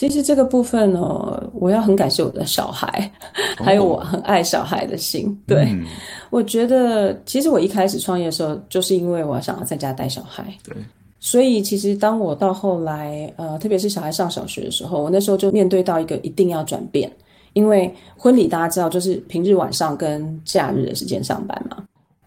[0.01, 3.13] 其实这个部分呢，我要很感谢我的小孩，
[3.59, 5.27] 还有我很爱小孩的心。
[5.27, 5.37] Oh.
[5.49, 5.85] 对，嗯、
[6.31, 10.43] 我觉得其实我一开始创业的时候，就是因为我想要在家带小孩。
[10.65, 10.75] 对，
[11.19, 17.13] 所以其实当我到后来，呃，特别是小孩上小学的时候，我那时候就面对到一个一定要转变，
[17.53, 21.77] 因为婚礼大家知道就是平日晚上跟假日的时间上班嘛。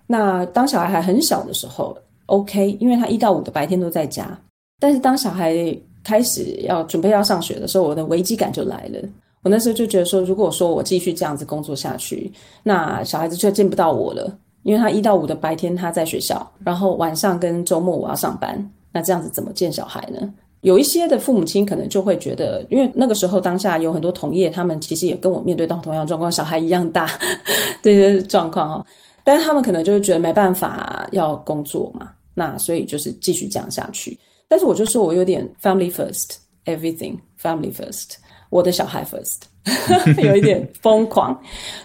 [0.05, 4.39] 那当小孩还很小的时候，OK，因为他一到五的白天都在家。
[4.79, 5.55] 但是当小孩
[6.03, 8.99] 开始要准备要上学的时候，我的危机感就来了。
[9.41, 12.31] 我那时候就觉得说，如果说我继续这样子工作下去，
[12.63, 20.33] 那小孩子就见不到我了，因为他一到五的白天他在学校，然后晚上跟周末我要上班，那这样子怎么见小孩呢？
[20.61, 27.09] 有一些的父母亲可能就会觉得，因为那个时候当下有很多同业，他们其实也跟我面对到同样状况，小孩一样大
[27.83, 28.85] 这些状况哦，
[29.25, 34.17] 但是他们可能就是觉得没办法要工作嘛，那所以就是继续这样下去。
[34.53, 38.17] 但是我就说我有点 family first，everything family first。
[38.51, 39.39] 我的小孩 first，
[40.23, 41.35] 有一点疯狂，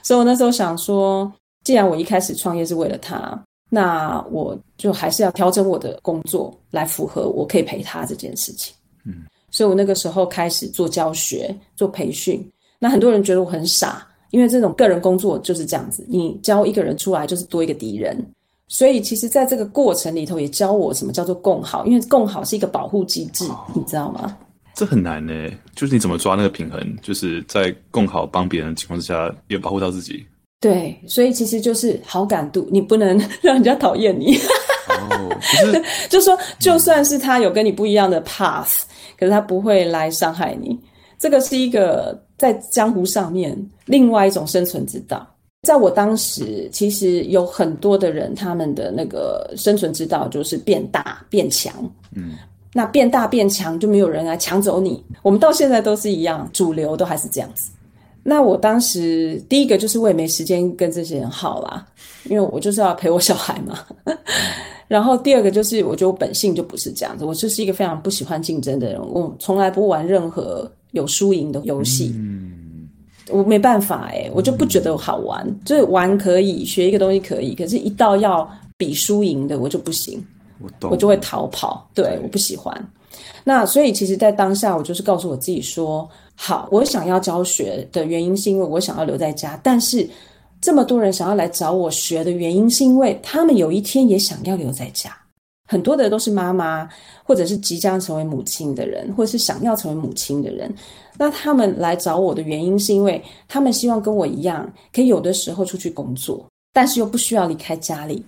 [0.03, 1.33] 所以我那时候想说，
[1.65, 8.75] 既然我一开始创业是为了他，那我就还是要调整我的工作来符合我可以陪他这件事情。
[9.07, 12.47] 嗯，所以我那个时候开始做教学、做培训。
[12.79, 18.15] 那很多人觉得我很傻，因为这种个人工作就是这样子，你教一个人出来就是多一个敌人。
[18.69, 24.37] 所以其实在这个过程里头，也教我什么叫做共好，因为共好是一个保护机制，你知道吗？
[24.75, 25.33] 这很难呢，
[25.75, 30.25] 就是你怎么抓那个平衡，就是在共好帮别人的情况之下，也保护到自己。
[30.61, 34.37] 对，所以其实就是好感度，你不能 让人家讨厌你。
[34.89, 38.87] 哦，就是 就说，就算是他有跟你不一样的 path，、嗯、
[39.19, 40.79] 可是他不会来伤害你。
[41.19, 45.27] 这个是一个在江湖上面另外一种生存之道。
[45.69, 51.75] 在我当时，其实有很多的人，他们的那个生存之道就是变大变强。
[52.15, 52.37] 嗯。
[52.73, 55.05] 那变大变强就没有人来抢走你。
[55.23, 57.71] 我们到现在都是一样，主流都还是这样子。
[58.23, 61.87] 那我当时第一个就是我也没时间跟这些人耗啦，
[62.25, 63.79] 因为我就是要陪我小孩嘛。
[64.89, 72.15] 然后第二个就是我觉得我本性就不是这样子，我就是一个非常不喜欢竞争的人，我从来不玩任何有输赢的游戏。
[72.17, 72.48] 嗯，
[73.31, 75.47] 我没办法诶，我就不觉得好玩。
[75.65, 80.25] 就是玩可以学一个东西可以，可是一到要比输赢的我就不行。
[80.61, 82.91] 我，我就会逃跑，对，对，我不喜欢。
[83.45, 89.59] 那所以，其实，在当下，我就是告诉我自己说：好，我想要教学的原因是因为我想要留在家。
[89.63, 90.09] 但是，
[90.61, 95.17] 这么多人想要来找我学的原因，是因为他们有一天也想要留在家。
[95.71, 96.89] 很多的都是妈妈，
[97.23, 100.75] 或者是即将成为母亲的人，或者是想要成为母亲的人。
[101.19, 108.25] 那他们来找我的原因，是因为他们希望跟我一样，可以有的时候出去工作，但是又不需要离开家里。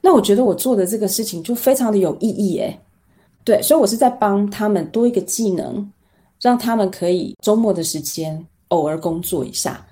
[0.00, 2.80] 那我觉得我做的这个事情就非常的有意义诶，
[3.44, 5.86] 对，所以我是在帮他们多一个技能，
[6.40, 9.86] 让他们可以周末的时间偶尔工作一下，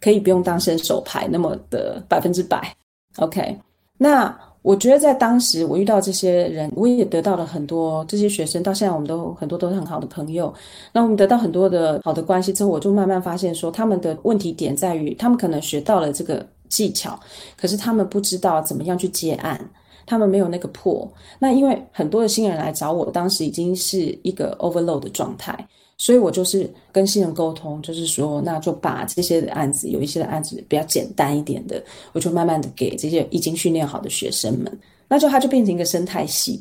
[0.00, 2.74] 可以不用当伸手牌那么的百分之百。
[3.18, 3.56] OK，
[3.96, 10.52] 那我觉得在当时我遇到这些人，我也得到了很多这些学生，到现在我们都很多都是很好的朋友。
[10.92, 16.46] 那我们得到很多的好的关系之后，我就慢慢发现说，他们的问题点在于，他们可能学到了这个。
[16.72, 17.20] 技巧，
[17.54, 19.60] 可是他们不知道怎么样去接案，
[20.06, 21.06] 他们没有那个破。
[21.38, 25.68] 那因为很多的新人来找我，当时已经是一个 overload 的状态，
[26.02, 31.80] 所以我就是跟新人沟通，就是说，那就把这些的案子，有一些的案子比较简单一点的，
[32.12, 36.60] 我就慢慢的给这些已经训练好的学生们，那就它就变成一个生态系。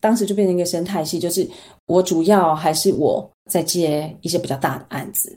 [0.00, 1.48] 当时就变成一个生态系，就是
[1.86, 5.34] 我主要还是我在接一些比较大的案子。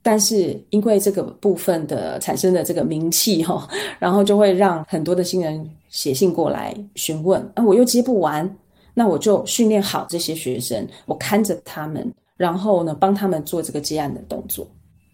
[0.00, 8.48] 但是因为这个部分的产生的这个名气哈，然后就会让很多的新人写信过来询问，啊，我又接不完，
[8.94, 14.66] 那我就训练好这些学生，我看着他们，然后呢帮他们做这个接案的动作，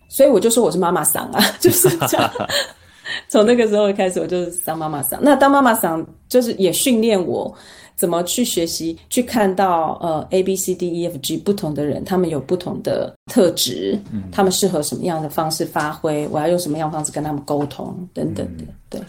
[0.09, 2.31] 所以我就说我是妈妈桑啊， 就是这样。
[3.29, 5.19] 从那个时候开始，我就是当妈妈桑。
[5.23, 7.55] 那当妈妈桑就是也训练我。
[7.97, 8.99] 怎么去学习？
[9.11, 16.27] 去看到呃 A B C D E F G 不同的人，他们有不同的特质，嗯，他们适合什么样的方式发挥？
[16.29, 18.65] 我要用什么样的方式跟他们沟通等等的。
[18.89, 19.03] 对，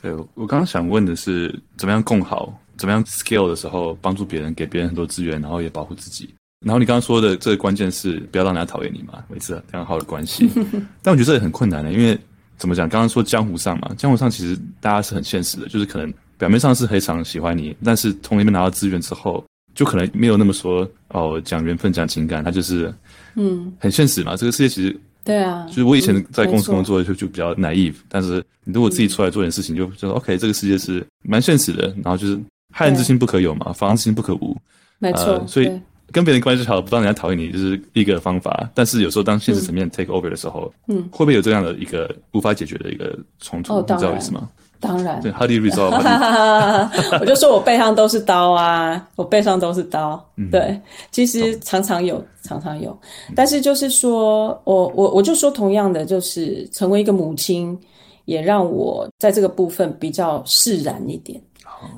[0.00, 2.56] 对我刚刚想问的是，怎么样共好？
[2.78, 6.32] 怎么样 scale 的时候帮助别人，给别人很多资源，然后也保护自己。
[6.62, 10.48] 然后你刚刚说的这个关键是不要让人家讨厌你嘛，维持良好的关系。
[11.02, 12.18] 但我觉得这也很困难的，因为
[12.56, 12.88] 怎么讲？
[12.88, 16.12] 刚刚说江湖上嘛，江湖上其实大家是很现实的，就是可能。
[16.38, 19.44] 表面上是非常喜欢你，但是从那边拿到资源之后，
[19.76, 22.92] 就可能没有那么说哦，讲缘分、讲情感，他就是
[23.36, 24.34] 嗯，很现实嘛。
[24.34, 31.94] 这个世界其实对啊，就是我以前在公司工作就就比较 naive，但是你如果自己出来做点事情，就就说 OK，这个世界是蛮现实的。
[32.02, 32.36] 然后就是
[32.72, 34.56] 害人之心不可有嘛，防人之心不可无，
[34.98, 35.46] 没错、呃。
[35.46, 35.70] 所以
[36.12, 38.70] 跟别人关系好，不让人家讨厌你，就是一个方法。
[38.74, 43.74] 但是有时候当现实层面 take over 的时候，嗯，会不会有这样的一个无法解决的一个冲突？
[43.74, 44.48] 哦、你知道意思吗？
[44.78, 45.20] 当然。
[45.22, 45.92] 对，How do you resolve？
[47.20, 50.22] 我就说我背上都是刀啊，我背上都是刀。
[50.36, 50.78] 嗯、对，
[51.12, 52.98] 其实常常有，常常有。
[53.36, 57.78] 但是就是说我我我就说同样的，就是成为一个母亲，
[58.24, 61.40] 也让我在这个部分比较释然一点。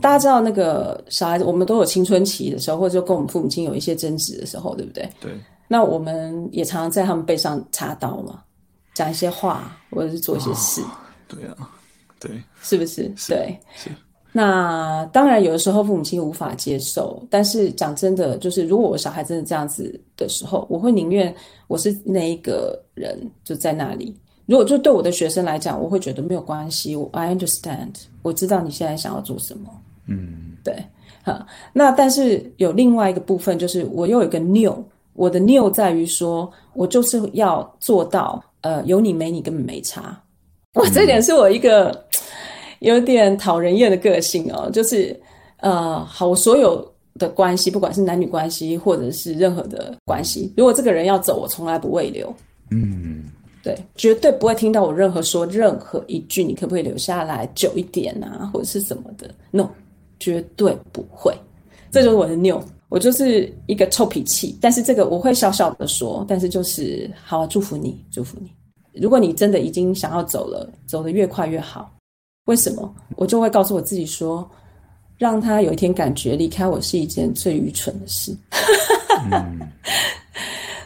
[0.01, 5.09] 大家知道那个小孩子，我们都有青春期的时候，或者说跟我们父母亲有一些争执的时候，对不对？
[5.21, 5.33] 对。
[5.67, 8.43] 那我们也常常在他们背上插刀嘛，
[8.95, 10.81] 讲一些话，或者是做一些事。
[10.83, 10.91] 哦、
[11.27, 11.71] 对啊，
[12.21, 12.31] 对，
[12.63, 13.11] 是不是？
[13.17, 13.59] 是对。
[13.75, 13.91] 是。
[14.37, 21.33] 那当然，有的时候父母亲无法接受，但是讲真的，就是如果我小孩真的这样子的时候，我会宁愿
[21.69, 24.15] 我是那一个人就在那里。
[24.47, 29.71] 如果就对我的学生来讲，我会觉得没有关系，我 I understand，我知道你现在想要做什么。
[30.07, 30.77] 嗯，对，
[31.23, 31.47] 好。
[31.73, 34.85] 那但是有另外一个部分，就是我又有一个拗，
[35.15, 40.23] 我的 new 在于说，我就是要做到，呃，有你没你根本没差。
[40.75, 42.05] 我，这点是我一个
[42.81, 45.19] 有点讨人厌的个性哦，就是
[45.61, 46.87] 呃，好，我所有
[47.19, 52.31] 的关系，不管是男女关系，或者是任何的关系，如果这个人要走，我从来不会留。
[52.71, 53.25] 嗯。
[53.65, 59.71] 对，绝对不会听到我任何说任何一句，你可不可以留下来久一点啊，或者是什么的？No，
[60.21, 61.35] 绝对不会。
[61.91, 64.59] 这就是我的拗，我就是一个臭脾气。
[64.61, 68.51] 但是这个我会笑笑的说，但是就是好，祝福你，祝福你。
[69.01, 71.91] 如果你真的已经想要走了，走得越快越好。
[72.45, 72.95] 为什么？
[73.17, 74.47] 我就会告诉我自己说，
[75.17, 78.37] 让他有一天感觉离开我是一件最愚蠢的事。
[79.33, 79.59] 嗯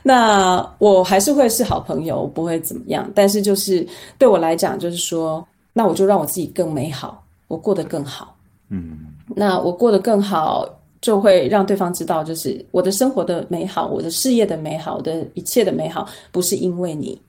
[0.02, 3.10] 那我还是会是好朋友，我不会怎么样。
[3.14, 3.86] 但是就是
[4.18, 8.36] 对我来讲，就是说，那我就让我自己更美好，我过得更好。
[8.70, 8.98] 嗯，
[9.34, 10.68] 那我过得更好，
[11.00, 17.20] 就会让对方知道，就是我的生活的美好，我的事业的美好，我的一切的美好，不是因为你，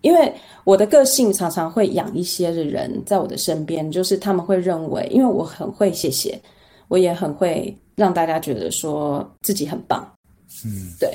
[0.00, 0.32] 因为
[0.64, 6.40] 我的个性常常会养一些的人在我的身边，就是他们会认为，因为我很会谢谢，
[6.88, 10.06] 我也很会让大家觉得说自己很棒。
[10.64, 11.10] 嗯，对。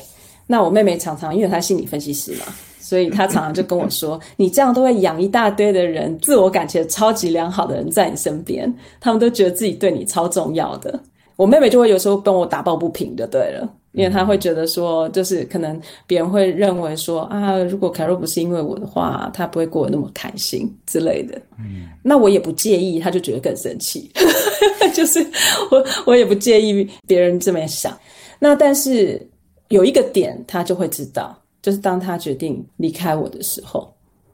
[0.52, 2.46] 那我妹妹常常，因为她心理分析师嘛，
[2.82, 11.00] 所以她常常就跟我说： “你这样都会养一大堆的人，自我感觉超级良好的人在你身边，他们都觉得自己对你超重要的。”
[11.38, 21.42] 我妹妹就会有时候跟我打抱不平的，对了，因为她会觉得说，就是可能别人会认为说啊，如果凯若不是因为我的话，她不会过得那么开心之类的。
[21.58, 24.12] 嗯，那我也不介意，她就觉得更生气，
[24.94, 25.26] 就是
[25.72, 27.98] 我我也不介意别人这么想。
[28.38, 29.26] 那但是。
[29.72, 33.92] 有一个点，他就会知道，就是当他决定离开我的时候，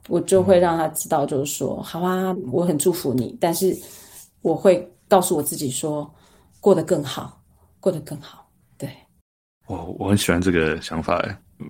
[0.09, 3.75] 我就会让他知道，就是说，好啊，我很祝福你，但是
[4.41, 6.09] 我会告诉我自己说，
[6.59, 7.41] 过得更好，
[7.79, 8.49] 过得更好。
[8.77, 8.89] 对，
[9.67, 11.23] 我我很喜欢这个想法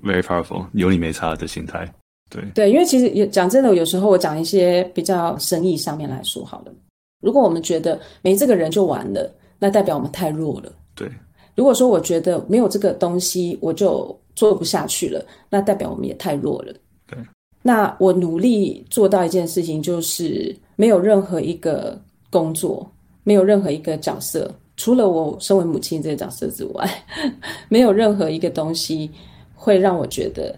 [0.03, 1.87] ，very powerful，有你没差的心态。
[2.29, 6.73] 对对，因为其实也讲真的，有时候我讲一些比较生意上面来说好了，
[7.21, 10.71] 如果我们觉得没这个人就完了，那代表我们太弱了。
[10.93, 11.09] 对。
[11.57, 16.71] 如果说我觉得没有这个东西，我就做不下去了，那代表我们也太弱了。
[17.07, 17.17] 对，
[17.63, 21.99] 那我努力做到一件事情，就是没有任何一个
[22.29, 22.87] 工作，
[23.23, 26.87] 没有任何一个角色，除了我身为母亲这个角色之外，
[27.67, 29.09] 没有任何一个东西
[29.55, 30.55] 会让我觉得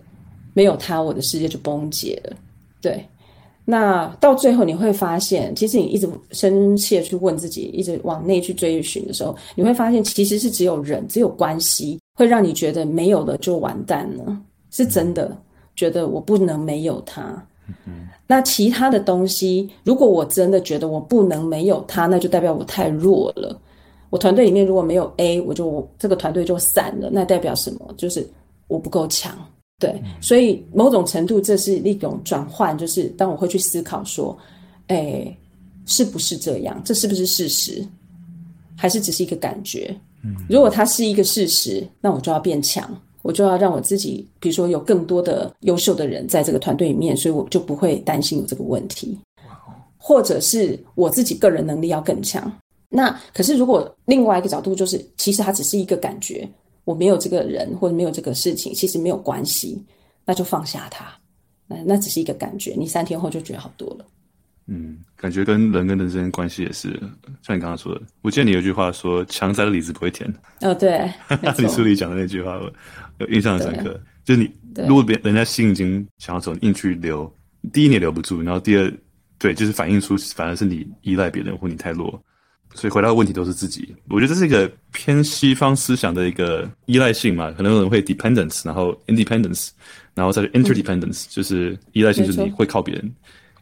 [0.54, 2.36] 没有他，我的世界就崩解了。
[2.82, 3.04] 对。
[3.72, 14.36] 那到最后你会发现，其实你一直深切去问自己，一直往内去追寻的时候，你会发现其实是只有人，只有关系会让你觉得没有了就完蛋了，
[14.72, 15.38] 是真的
[15.76, 17.22] 觉得我不能没有他。
[17.86, 18.08] 嗯。
[18.26, 23.56] 那其他的东西，如果我真的觉得我不能没有他，那就代表我太弱了。
[24.10, 27.94] 我团队里面如果没有 A，我就这个团队就散了，那代表什么？
[27.96, 28.28] 就是
[28.68, 29.38] 我不够强。
[29.80, 34.38] 对，所以某种程度这是一种转换，就是当我会去思考说，
[34.88, 35.34] 哎，
[35.86, 36.82] 是不是这样？
[36.84, 37.88] 这是不是事实？
[38.76, 39.96] 还是只是一个感觉？
[40.22, 49.18] 嗯，如果它是一个事实，那我就要变强，我就要让我自己，比如说有更多的优秀的人在这个团队里面，所以我就不会担心有这个问题。
[49.98, 52.52] 或者是我自己个人能力要更强。
[52.90, 56.48] 那可是如果另外一个角度就是，其实它只是一个感觉。
[56.84, 59.82] 我没有这个人，或者没有这个事情，其实没有关系，
[60.26, 61.06] 那就放下它。
[61.68, 64.06] 那那只是一个感觉，你三天后就觉得好多了。
[64.72, 66.90] 嗯，感觉跟人跟人之间关系也是，
[67.42, 71.12] 像你刚刚说的，我记得你有句话说：“强摘的李子不会甜。”哦，对，
[71.58, 72.72] 你 书里讲的那句话，我
[73.18, 74.00] 有印象很深刻。
[74.24, 74.52] 就是你
[74.88, 77.32] 如果别人家心已经想要走，硬去留，
[77.74, 78.94] 第一你留不住，然后第二，
[79.40, 82.22] 对，就是反映出反而是你依赖别人，或你太弱。
[82.76, 89.70] 所以回答的问题都是自己，我觉得这是一个偏西方思想的一个依赖性嘛，可能有人会 dependence，然后 independence，
[90.14, 93.12] 然后再 interdependence，、嗯、就是依赖性就是你会靠别人。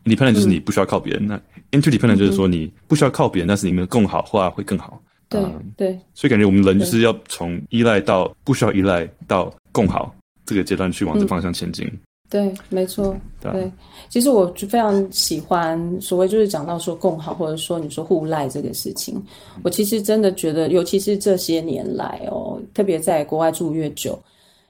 [0.06, 1.42] independent 就是你不需要靠别人，嗯、
[1.72, 5.02] 那 interdependent 就是说你不需要靠别人，嗯、但是你们更好，话会更好。
[5.30, 11.86] 对、嗯、对，所以感觉我们人就是要从依赖到不需要依赖到共好这个阶段去往这方向前进。
[11.88, 12.00] 嗯
[12.30, 13.16] 对，没错。
[13.40, 13.72] 对，对，
[14.10, 19.24] 其实我就非常喜欢所谓就是讲到说共好，或者说你说互赖这个事情。
[19.64, 24.20] 我其实真的觉得，尤其是这些年来哦，特别在国外住越久，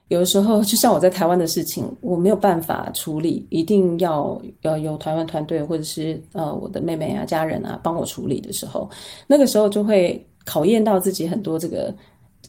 [0.10, 8.88] 有的时候就像我在台湾的事情，我没有办法处理，一定要要有台湾团队或者是呃我的妹妹啊、家人啊帮我处理的时候，
[9.26, 11.91] 那个时候就会考验到自己很多这个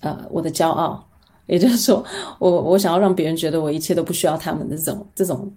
[0.00, 1.02] 呃我的骄傲。
[1.48, 2.04] 也就是说，
[2.38, 5.50] 我我想要让别人觉得我一切都不需要他们的这种这种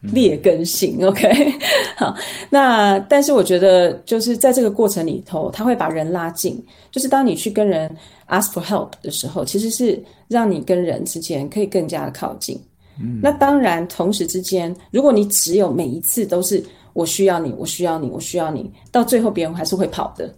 [0.00, 0.96] 劣根性。
[1.00, 1.52] 嗯、OK，
[1.96, 2.14] 好，
[2.50, 6.64] 那但是我觉得就是在这个过程里头，他会把人拉近。
[6.92, 7.90] 就是当你去跟人
[8.28, 12.60] ask for help 的时候，其实是让你跟人之间可以更加的靠近。
[13.00, 20.32] 嗯，那当然，同时之间，如果你只有每一次都是我需要你，我需要你，我需要你，到最后别人还是会跑的。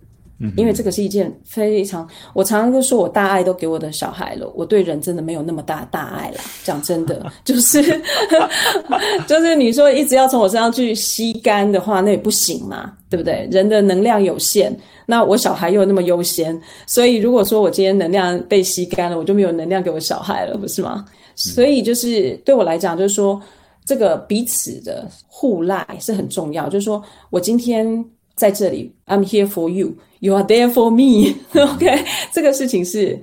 [0.57, 6.37] 因为这个是一件非常，我常常都说我大爱都给我的小孩了，我对人真的没有那么大大爱啦。
[6.65, 7.83] 讲真的， 就是
[9.29, 13.47] 就是你说一直要从我身上去吸干的话，那也不行嘛，对不对？
[13.53, 14.75] 人的能量有限，
[15.05, 21.05] 那我小孩又那么优先，所以如果说我今天能量被吸干了，我就没有能量给我小孩了，不是吗？
[21.35, 23.39] 所以就是对我来讲，就是说
[23.85, 28.03] 这个彼此的互赖是很重要，就是说我今天。
[28.37, 29.93] 在这里，I'm here for you.
[30.21, 31.35] You are there for me.
[31.61, 33.19] OK，这个事情是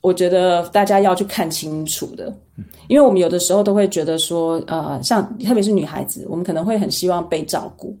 [0.00, 2.34] 我觉得大家要去看清楚的，
[2.88, 7.96] 因为我们有的时候都会觉得说，呃，像特别是女孩子，我们可能会很希望被照顾，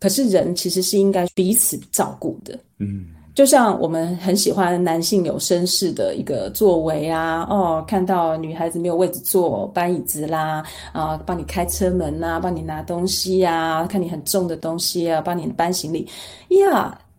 [0.00, 2.58] 可是人其实是应该彼此照顾的。
[2.78, 3.06] 嗯。
[3.34, 10.62] 就像我们很喜欢男性有绅士的一个作为啊，哦，看到女孩子没有位置坐，搬椅子啦，
[10.92, 16.06] 啊，帮你开车门呐、啊，帮你拿东西呀、啊，看你很重的东西啊，帮你搬行李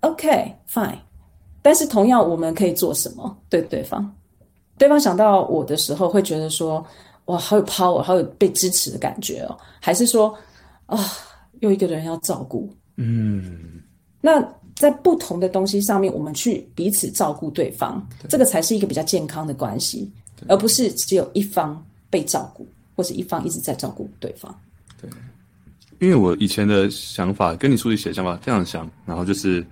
[0.03, 0.99] ，Yeah，OK，Fine。
[1.61, 3.35] 但是同样，我们可以做什么？
[3.49, 4.13] 对对方，
[4.77, 6.85] 对方想到我的时候，会觉得说，
[7.25, 10.29] 哇，好有 power，好有被支持的感觉哦，还是说，
[10.85, 11.05] 啊、哦，
[11.61, 13.81] 又一个人要照顾，嗯，
[14.21, 14.45] 那。
[14.75, 20.11] 在不同的东西上面，我们去彼此照顾对方，对这个才是一个比较健康的关系，
[20.47, 24.53] 而不是只有一方被照顾，或者一方一直在照顾对方。
[24.99, 25.07] 对，
[25.99, 29.63] 因为我以前的想法跟你书里写的想法非常像，然后就是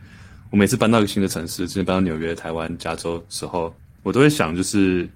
[0.51, 3.73] 我每次搬到一个新的城市，之前搬到纽约、台湾、加州的时候，
[4.03, 5.09] 我都会想，就是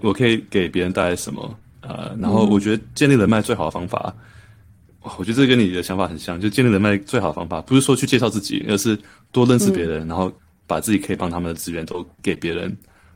[0.00, 1.58] 我可以给别人带来什么？
[1.82, 4.12] 呃，然后我觉得建立人脉最好的方法。
[4.16, 4.24] 嗯
[5.16, 8.98] 我觉得这跟你的想法很像，就建立人脉最好的方法，不是说去介绍自己，而是
[9.32, 10.30] 多认识别人，嗯、然后
[10.66, 12.64] 把自己可以帮他们的资源都给别人，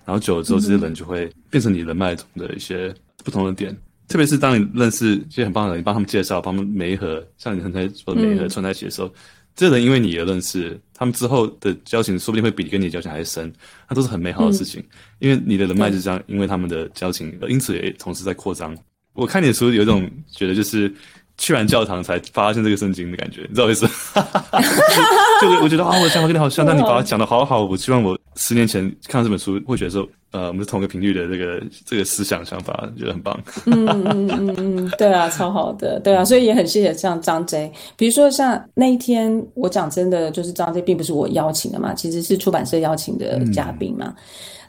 [0.06, 2.94] 然后久了之后，这些人就会变成你人脉中的一些
[3.24, 3.72] 不同的点。
[3.72, 9.12] 嗯、特别是当你认识一些很棒的人，你帮他们介绍，帮他们媒合，像你刚才说的媒合串在一起的时候，嗯、
[9.54, 13.52] 这人因为你而认识，他们之后的交情说不定会比你跟你的交情还深，
[13.88, 14.80] 那都是很美好的事情。
[14.80, 14.86] 嗯、
[15.20, 18.76] 因为你的人脉就这样，因为他们的交情，因此也同时在扩张。
[19.12, 20.92] 我看你的书有一种觉得就是。
[21.38, 23.88] 去完教堂才发现这个圣经的感觉，你知道意思？
[25.40, 27.64] 就我觉得啊，我的想法跟你好像，但你把它讲得好好。
[27.64, 33.38] 我希望我十年前看到这本书，会觉得说，呃，我们是同一个频率的这个这个思想想法，觉得很棒。
[33.66, 37.70] 嗯嗯嗯嗯嗯，对啊，超好的，对啊，所以也很谢谢像张 J。
[37.96, 44.14] 比如说像那一天，我讲真的，就是张 J 并不是我邀请的嘛，其实是出版社邀请的嘉宾嘛。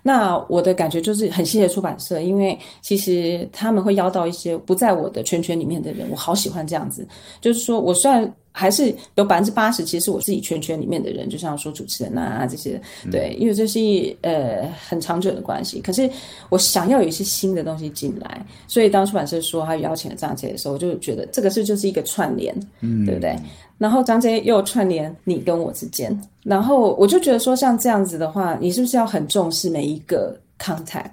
[0.05, 7.07] 那我的感觉就是很谢谢出版社，因为其实他们会邀到一些不在我的圈圈里面的人，我好喜欢这样子。
[7.39, 12.79] 就是说我虽然还是有百分之八十，其实是我自己圈圈里面的人，就像说主持人啊这些，
[13.11, 15.81] 对，因为这是一呃很长久的关系。
[15.81, 16.07] 可是
[16.49, 23.35] 我想要有一些新的东西进来，所以当出版社说他邀请了张杰的时候，我就觉得这个是就是一个串联，嗯，对不对？
[23.77, 31.11] 然后张杰又串联你跟我之间，然后我就觉得说，像这样子的话，你是不是要很重视每一个 contact？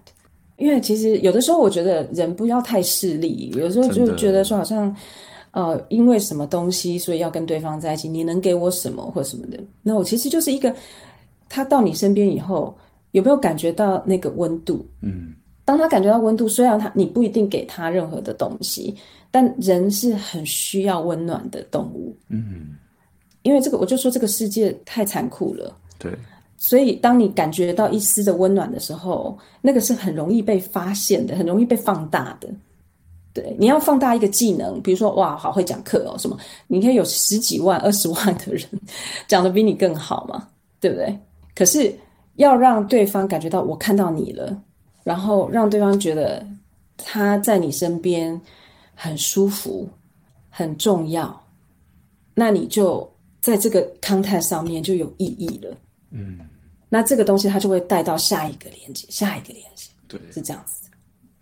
[0.57, 4.95] 因为其实有的时候，我觉得人不要太势利，有时候就觉得说，好像
[5.53, 9.59] 呃，因为什么东西，所以要跟对方在一起，你能给我什么或什么的？
[9.83, 10.73] 那我其实就是一个，
[11.49, 12.77] 他到你身边以后，
[13.13, 14.87] 有没有感觉到那个温度？
[15.01, 15.33] 嗯，
[15.65, 18.97] 当他感觉到温度，虽然他你不一定给他任何的东西。
[19.33, 22.75] 但人是很需要温暖的动物，嗯，
[23.43, 26.13] 因为这个，我就说这个世界太残酷了，对，
[26.57, 32.49] 所以当你感觉到一丝的温暖的时候，那个是很容易被发现的，很容易被放大的。
[33.33, 36.37] 对，你要放大一个技能，比如说哇，好会讲课哦，什么，
[36.67, 38.65] 你可以有十几万、二十万的人
[39.29, 40.49] 讲的比你更好嘛，
[40.81, 41.17] 对不对？
[41.55, 41.95] 可是
[42.35, 44.61] 要让对方感觉到我看到你了，
[45.11, 46.47] 然后让对方觉得
[46.97, 48.41] 他在你身边。
[49.03, 49.89] 很舒服，
[50.51, 51.25] 很重要。
[52.35, 55.75] 那你就在这个 content 上面就有意义了。
[56.11, 56.39] 嗯，
[56.91, 60.91] 那这个东西它就会带到下一个连接，下一个连接，对，是这样子。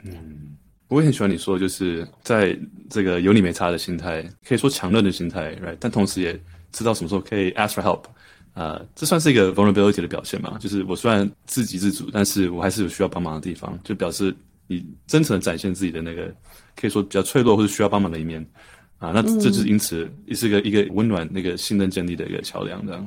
[0.04, 0.56] 嗯，
[0.86, 2.56] 我也很喜欢你说，就是在
[2.88, 5.76] 这个有你没差的心态，可以说强韧的心态，right？
[5.80, 6.40] 但同时也
[6.70, 8.04] 知道什么时候可以 ask for help。
[8.58, 10.58] 啊、呃，这算是一个 vulnerability 的表现嘛？
[10.58, 14.34] 就是我虽然自给自足，但是我还是有需要帮忙的地方，就表示
[14.66, 16.34] 你真诚的展现自己的那个，
[16.74, 18.44] 可以说比较脆弱或者需要帮忙的一面
[18.98, 19.12] 啊。
[19.14, 22.84] 那这就是因此也是一个一个温暖那个信任建立的一个桥梁。
[22.84, 23.06] 这样，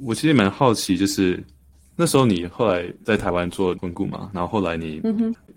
[0.00, 1.44] 我其实也蛮好奇，就是
[1.94, 5.02] 那时候你后来在台湾做婚顾嘛，然后后来你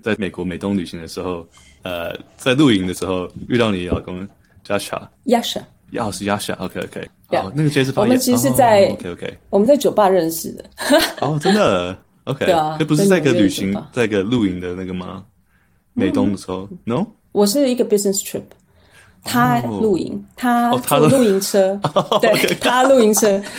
[0.02, 1.48] 在美国美东旅行的时候，
[1.84, 4.28] 呃，在露营的时候遇到你老公
[5.92, 10.66] 要是 Jascha，OK OK，哦，那个其实是我们其实是在 OK OK，我们在酒吧认识的。
[11.22, 15.24] 哦，真的 OK，对啊，这不是在一个旅行，在一个露营的那个吗？
[15.94, 18.44] 美东的时候，No，我是一个 business trip，
[19.24, 21.80] 他露营，他坐露营车，
[22.22, 23.42] 对，他露营车。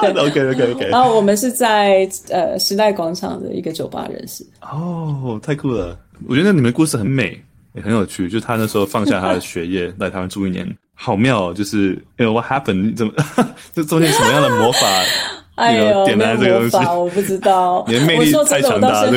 [0.00, 4.44] 对 OK OK OK，然后我们是在呃时代广场的一个酒吧认识。
[4.62, 5.98] 哦，太酷了！
[6.26, 7.40] 我觉得你们故事很美，
[7.74, 8.28] 也很有趣。
[8.28, 10.66] 就他那时候放下他的学业来台湾住一年。
[10.94, 11.54] 好妙哦！
[11.54, 12.96] 就是哎，What happened？
[12.96, 13.12] 怎么
[13.74, 14.80] 这中间什么样的魔法？
[15.56, 17.84] 哎呦，点燃这个东西，我不知道。
[17.88, 19.10] 你的魅力太强大了。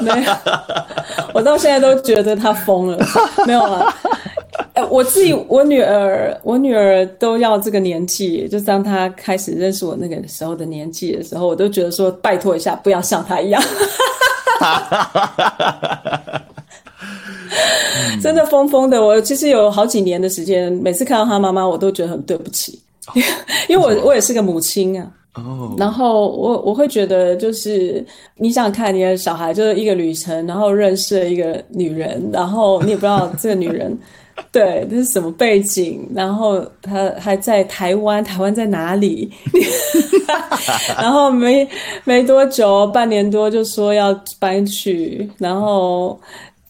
[0.00, 0.32] 没有，
[1.34, 2.98] 我到现在都觉得他疯了。
[3.44, 3.92] 没有了，
[4.74, 13.60] 哎，我自己，我女儿，我女儿都要这个年纪，就当她开始认识我那个时候的年纪的时候，我都觉得说，拜托一下，不要像她一样。
[18.20, 22.78] 真的疯疯的，我其实有好几年的时间，每次看到他妈妈，我都觉得很对不起，
[23.68, 25.10] 因为我我也是个母亲啊。
[25.34, 25.74] 哦。
[25.78, 28.04] 然后我我会觉得，就是
[28.36, 33.96] 你想看你的小孩，就是一个旅程，然后认识了一个女人，然后你也不知道这个女人
[34.50, 39.30] 对这是什么背景，然后她还在台湾，台湾在哪里？
[40.96, 41.68] 然后没
[42.04, 46.18] 没多久，半年多就说要搬去，然后。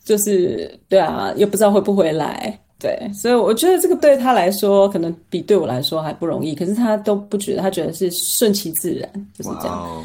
[0.05, 9.97] 就是对啊，也不知道回不回来，对，所以我觉得这个对他来说可能比对我来说还不容易，可是他都不觉得，他觉得是顺其自然，就是这样。
[9.97, 10.05] Wow.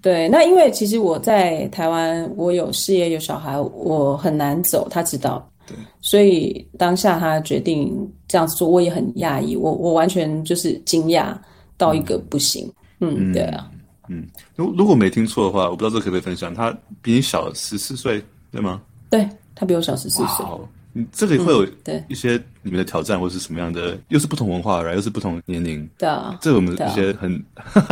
[0.00, 7.92] 对，那因为其实我在台湾，我有事业有小孩，我很难走，他知道，对，所以当下他决定
[8.28, 11.36] 这样子做，我也很讶异，我我完全就是惊讶
[11.76, 12.70] 到一个不行，
[13.00, 13.68] 嗯，嗯对啊，
[14.08, 14.24] 嗯，
[14.54, 18.22] 如如果没听错的话，我不知道这可不可以分享，他比你小十四岁，
[18.52, 18.80] 对吗？
[19.10, 20.46] 对，他比我小十四岁。
[20.94, 23.96] 嗯，这里会有对一些你们的挑战，或是什么样的？
[24.08, 25.86] 又是不同文化，然后又是不同年龄。
[25.98, 27.30] 对啊，这我们一些很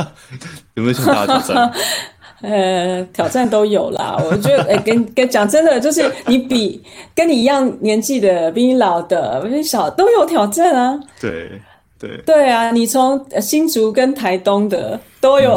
[0.75, 1.73] 有没有挑战？
[2.41, 4.17] 呃，挑战都有啦。
[4.25, 6.83] 我觉得，哎，跟跟讲真的，就是你比
[7.15, 10.99] 跟你一样年纪的，比你老的，比你小都有挑战啊。
[11.21, 11.61] 对
[11.99, 15.55] 对对啊，你从新竹跟台东的都有，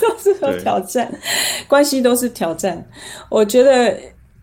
[0.00, 1.08] 都是有挑战，
[1.68, 2.84] 关系都是挑战。
[3.28, 3.96] 我觉得。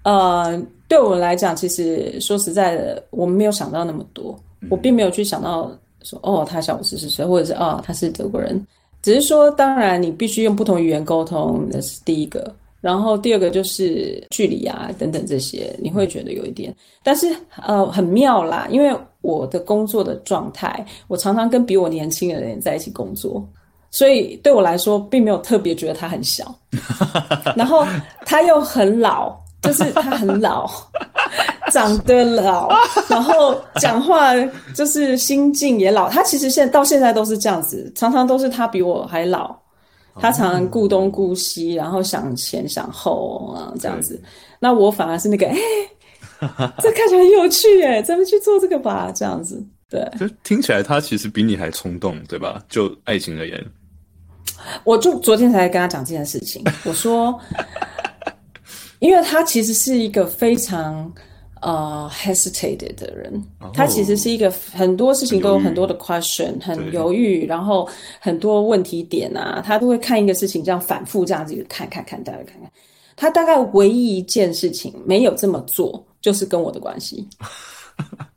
[0.03, 4.37] 呃，对我们来讲，其实说实在的，我们没有想到那么多。
[4.61, 5.71] 嗯、我并没有去想到
[6.03, 8.65] 说，哦，他小我四十四岁，或者是哦，他是德国人。
[9.01, 12.53] 只是说，当然你必须用不同语言沟通，那是第一个。
[12.79, 16.75] 然后第二个就是距离啊，等等这些，你会觉得有一点。
[17.03, 17.27] 但是
[17.63, 18.91] 呃，很妙啦，因为
[19.21, 23.47] 我的工作的状态，我常常跟比我年轻的人在一起工作，
[23.91, 26.53] 所以对我来说，并没有特别觉得他很小。
[27.55, 27.85] 然后
[28.25, 29.40] 他又很老。
[29.61, 30.69] 就是他很老，
[31.71, 32.69] 长得老，
[33.07, 34.33] 然后讲话
[34.73, 36.09] 就是心境也老。
[36.09, 39.55] 他其实现在到现在都是这样子，常常都是他比我还老。
[40.19, 44.21] 他常常顾东顾西，然后想前想后啊，这样子。
[44.59, 49.63] 那我反而是那个，哎、欸， 这看起来很有趣哎，咱们去做这个吧，这样子。
[49.89, 52.61] 对，就听起来他其实比你还冲动，对吧？
[52.67, 53.65] 就爱情而言，
[54.83, 57.39] 我就昨天才跟他讲这件事情，我说。
[59.01, 61.11] 因为他其实是一个非常
[61.59, 67.89] 呃 hesitated 的人，oh, 他其实是一个很多事情都有很多的 question，很犹豫，很犹豫，然后
[68.19, 72.71] 很多问题点啊，他都会看一个事情这样反复这样子看看看，大概看看。
[73.15, 77.27] 他大概唯一一件事情没有这么做，就是跟我的关系。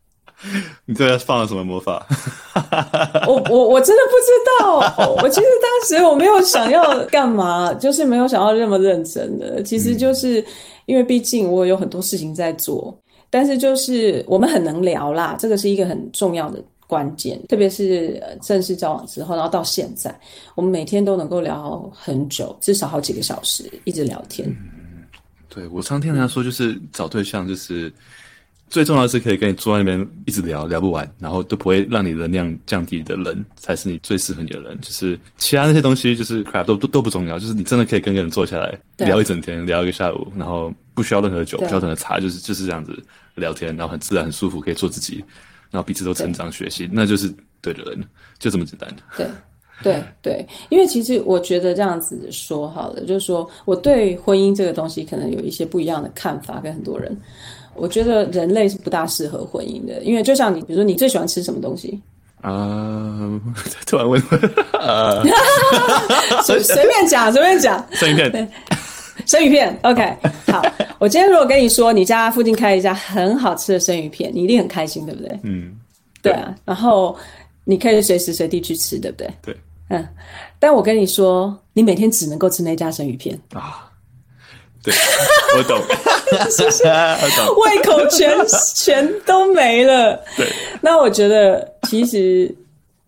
[0.85, 2.07] 你这放了什么魔法？
[3.27, 5.15] 我我我真的不知道。
[5.23, 9.63] 我其实当时我没有想要干嘛，就是没有想要那么认真的。
[9.63, 10.45] 其实就是
[10.87, 12.97] 因为毕竟我有很多事情在做，
[13.31, 17.41] 但是就是我们很能聊啦，这个是一个很重要的关键。
[17.49, 20.15] 特别是正式交往之后，然后到现在，
[20.55, 24.47] 我们每天都能够聊很久，至少好几个小时，一直聊天。
[24.49, 25.05] 嗯，
[25.49, 27.91] 对，我常听人家说，就是找对象就是。
[28.69, 34.79] 最重要的是可以跟你坐在那边一直聊聊不完，然后都不会让你能量降低的人，才是你最适合你的人。
[34.81, 37.39] 就是其他那些东西，就是 crap 都都都不重要。
[37.39, 43.01] 就是你真的可以跟一个人坐下来聊一整天，聊一个下午，然后不需要任何酒，不需要任何茶，就是就是这样子
[43.37, 45.25] 聊天，然后很自然、很舒服，可以做自己，
[45.71, 48.05] 然后彼此都成长学习，那就是对的人，
[48.39, 48.97] 就这么简单。
[49.17, 49.27] 对。
[49.83, 57.15] 对对，因为其实我觉得这样子说好了，就是说我对婚姻这个东西可能有一些不一样的看法，跟很多人，
[57.75, 62.01] 我觉得人类是不大适合婚姻的，因为就像你，比如说你最喜欢吃什么东西？
[62.41, 63.41] 啊、呃，
[63.87, 64.23] 突然问，
[64.73, 65.25] 呃，
[66.45, 68.51] 随随便讲，随便讲，生鱼片，
[69.27, 70.17] 生鱼片，OK，
[70.49, 70.63] 好，
[70.99, 75.41] 我今天如果跟你说你家附近开了一家很好吃的生鱼片，你一定很开心，对不对？
[75.43, 75.75] 嗯，
[76.21, 77.17] 对啊，然后
[77.65, 79.31] 你可以随时随地去吃，对不对？
[79.43, 79.57] 对。
[79.91, 80.09] 嗯，
[80.59, 83.91] 但我跟你说，你每天只能够吃那家生鱼片啊。
[84.83, 84.93] 对，
[85.57, 85.79] 我懂，
[86.51, 86.85] 是不是？
[87.57, 88.37] 胃口全
[88.75, 90.15] 全都没了。
[90.37, 90.47] 对，
[90.83, 92.55] 那我觉得其实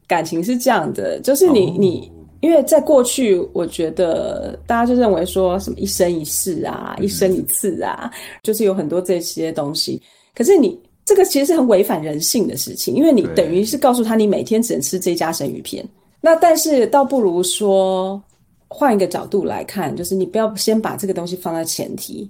[0.07, 8.11] 感情是这样的，就是你、哦、你，因为在过去，我觉得大家就认为说什么一生一世啊，嗯、一生一次啊，
[8.43, 10.01] 就是有很多这些东西。
[10.35, 15.89] 可是你这个其实是很违反人性的事情，因为你等于是告诉他，你每天只能吃这家生鱼片。
[16.21, 18.21] 那但是倒不如说，
[18.67, 22.29] 换一个角度来看，就是你不要先把这个东西放在前提，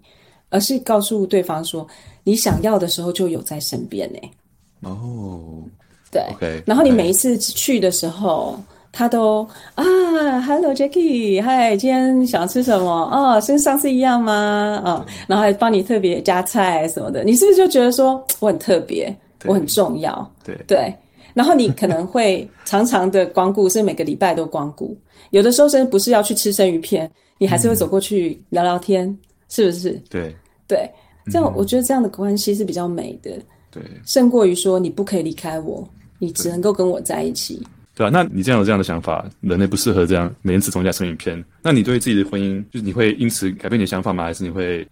[0.51, 1.87] 而是告诉对方说，
[2.23, 4.19] 你想要的时候就有在身边呢。
[4.83, 5.63] 哦，
[6.13, 8.61] 对，okay, 然后你每一次去的时候，
[8.97, 9.85] 他都啊
[10.41, 12.91] ，Hello Jackie，嗨，今天想吃什么？
[12.91, 14.81] 哦，跟上次一样吗？
[14.83, 20.33] 啊、哦，然后还帮你特别加菜什么的，你是不是就觉得说我很特别，我很重要？
[20.43, 20.95] 对对。
[21.35, 24.97] 然后你可能会常常的光顾，甚至每个礼拜都光顾。
[25.29, 29.19] 有的时候甚至不是要去吃生鱼片，你还是会走过去聊聊天，嗯、
[29.51, 29.91] 是不是？
[30.09, 30.35] 对
[30.67, 30.91] 对，
[31.31, 33.31] 这样我觉得这样的关系是比较美的。
[33.71, 35.87] 对，胜过于说你不可以离开我，
[36.19, 37.63] 你只能够跟我在一起。
[37.97, 41.43] 对啊，那你这样有这样的想法，人类不适合这样每天吃同一家生鱼片。
[41.63, 44.25] 那你对自己的婚姻，就是你会因此改变你的想法吗？
[44.25, 44.87] 还是你会？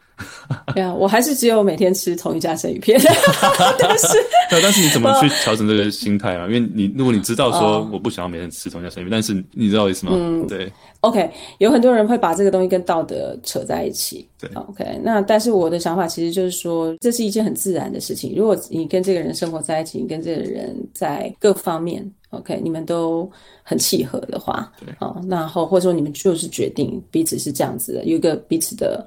[0.75, 2.99] 对啊，我还是只有每天吃同一家生鱼片。
[3.79, 4.07] 但是，
[4.49, 6.47] 对，但是你怎么去调整这个心态啊？
[6.47, 10.13] 因为你如果你知道说我不想要每天吃同一家生鱼片，但是你知道我意思吗？
[10.15, 10.73] 嗯，对。
[11.01, 14.27] OK，有很多人会把这个东西跟道德扯在一起。
[14.41, 18.33] 对，OK，那但是我的想法其实就是说，这是一件很自然的事情。
[18.35, 22.11] 如果你跟这个人生活在一起，你跟这个人在各方面。
[22.35, 23.30] OK，你们都
[23.62, 29.07] 很契合的话，对，哦，那后或者说你们就是决定彼此是这样子的，有一个彼此的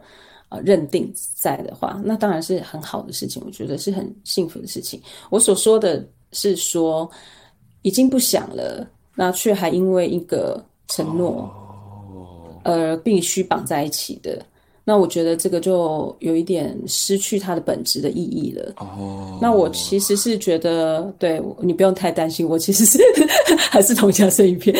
[0.50, 5.02] 呃认定在的话，那当然是很好的事情，我觉得是很幸福的事情。
[5.30, 7.10] 我所说的是说，
[7.82, 11.50] 已经不想了，那却还因为一个承诺
[12.64, 14.46] 而必须绑在一起的。
[14.90, 18.72] 那我觉得这个就有一点失去它的本质的意义了。
[18.78, 18.88] 哦、
[19.34, 22.98] oh.，那我其实是觉得，对你不用太担心，我其实是
[23.70, 24.74] 还是同一家生一片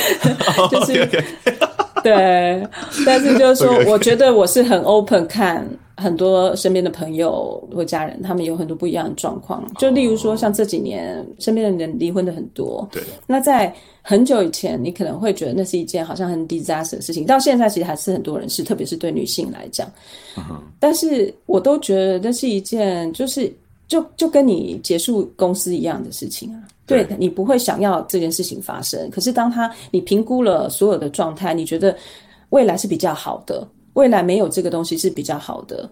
[0.58, 1.06] ，oh, 就是
[2.02, 2.66] 对，
[3.06, 5.68] 但是就是说，我觉得我是很 open 看。
[5.98, 9.68] 很多身边的朋友或家人，他们有很多不一样的状况。
[9.80, 12.88] 就例如说，像这几年身边的人离婚的很多。
[12.92, 13.02] 对。
[13.26, 13.74] 那在
[14.04, 17.26] 很久以前，你可能会觉得那是一件好像很 disaster 的事情。
[17.26, 19.92] 到现在，其实还是很多人是，特别是对女性来讲。
[20.38, 20.62] 嗯。
[20.80, 23.52] 但是我都觉得那是一件，就是
[23.88, 26.62] 就就跟你结束公司一样的事情啊。
[26.86, 29.10] 对，你不会想要这件事情发生。
[29.10, 31.94] 可是当他你评估了所有的状态，你觉得
[32.50, 33.68] 未来是比较好的。
[33.98, 35.90] 未来没有这个东西是比较好的，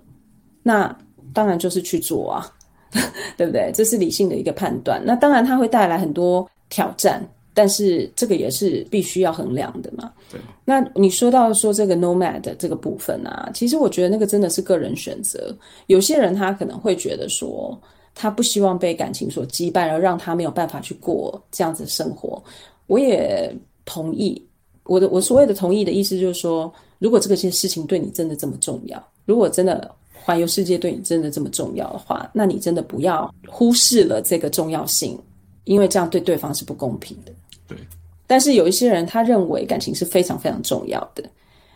[0.62, 0.96] 那
[1.34, 2.46] 当然就是去做啊，
[3.36, 3.72] 对不对？
[3.74, 5.02] 这是理性的一个判断。
[5.04, 10.14] 那当然它会带来很多挑战，但是这个也是必须要衡量的嘛。
[10.32, 10.40] 对。
[10.64, 15.56] 那你说到说这个 nomad 的这个部分啊，其实我觉得那个真的是个人选择。
[15.88, 17.76] 有些人他可能会觉得说，
[18.14, 22.40] 他不希望被感情所羁绊，而让他没有办法去过这样子的生活。
[22.86, 23.52] 我也
[23.84, 24.40] 同意。
[24.86, 26.74] 我的我所谓的同意的意思就是说。
[26.98, 35.20] 如果这个件事情对你真的这么重要，如果真的环游世界对你真的这么重要的话，那你真的不要忽视了这个重要性，
[35.66, 37.34] 因为这样对对方是不公平的。
[37.68, 37.78] 对。
[38.26, 41.24] 但是有一些人他认为感情是非常非常重要的，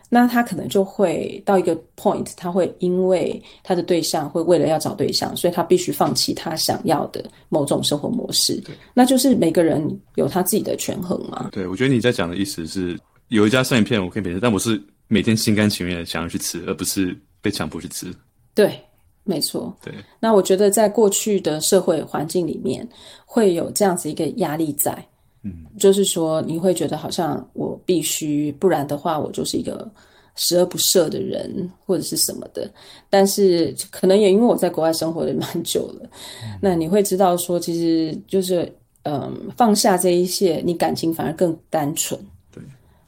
[0.10, 8.56] 那他可能就会到一个 point，他会因为他的对象会为了要找对象，所以他必须放弃他想要的某种生活模式。
[8.62, 8.76] 对。
[8.94, 11.50] 那就是每个人有他自己的权衡嘛。
[11.52, 13.00] 对，我觉得你在讲的意思是
[13.30, 14.82] 有一家生鱼片我可以免费，但我是。
[15.12, 18.14] 每天心甘情愿的想要去吃，而不是被强迫去吃。
[18.54, 18.80] 对，
[19.24, 19.76] 没错。
[19.84, 22.88] 对，那我觉得在过去的社会环境里面，
[23.26, 25.04] 会有这样子一个压力在。
[25.44, 29.90] 嗯，就是说你会觉得好像我必须，不然的话我就是一个
[30.36, 32.70] 十恶不赦的人或者是什么的。
[33.10, 36.10] 但是可能也因为我在国外生活的蛮久了，
[36.44, 38.70] 嗯、那你会知道说，其实就是
[39.04, 42.20] 嗯，放下这一切，你感情反而更单纯。
[42.52, 42.62] 对，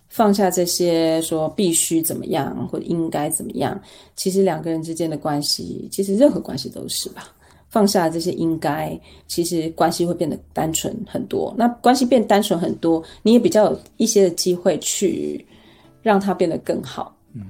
[0.08, 3.80] 放下这些说必须怎么样或者应该怎么样，
[4.16, 7.28] 其实两个人之间的关系，其实任何关系都是吧。
[7.72, 11.56] 放下这些应该，其实关系会变得单纯很多。
[11.58, 15.44] 那关系变单纯很多，你也比较有一些的机会去
[16.04, 17.42] 让它变得更好，嗯，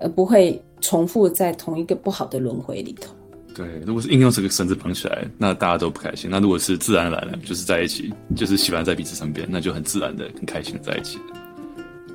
[0.00, 3.14] 而不会重复在同一个不好的轮回里头。
[3.54, 6.28] 对，如果是硬用这个绳子绑起来，那大家都不开心。
[6.30, 11.18] 那如果是自然而然的，就是在一起，就是喜欢在彼此身边，那就很自然的、很开心的在一起。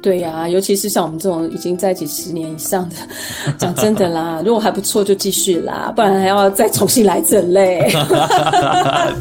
[0.04, 2.96] 对呀、啊，尤其是像我们这种已经在一起十年以上的，
[3.58, 7.90] 讲真的啦，如果还不错就继续啦，不然还要再重新来，这很累。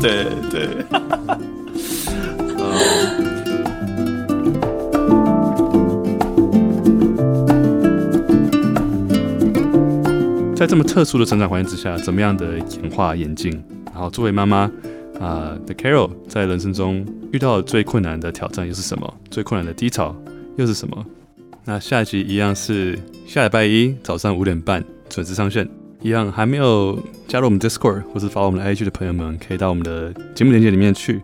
[0.00, 0.68] 对对。
[10.56, 13.52] 在这么特殊的成长环境之下，怎么样的演化演进？
[13.94, 14.68] 然后作为妈妈
[15.20, 19.14] 啊的 Carol，在人生中遇到最困难的挑战又是什么？
[19.30, 20.12] 最困难的低潮？
[20.56, 21.06] 又是什么？
[21.64, 25.68] 那下一集一样是下礼拜一早上五点半准时上线。
[26.00, 31.22] 一样还没有加入我们 Discord 或是发我们的 IG 的朋友们，可以到我们的节目链接里面去。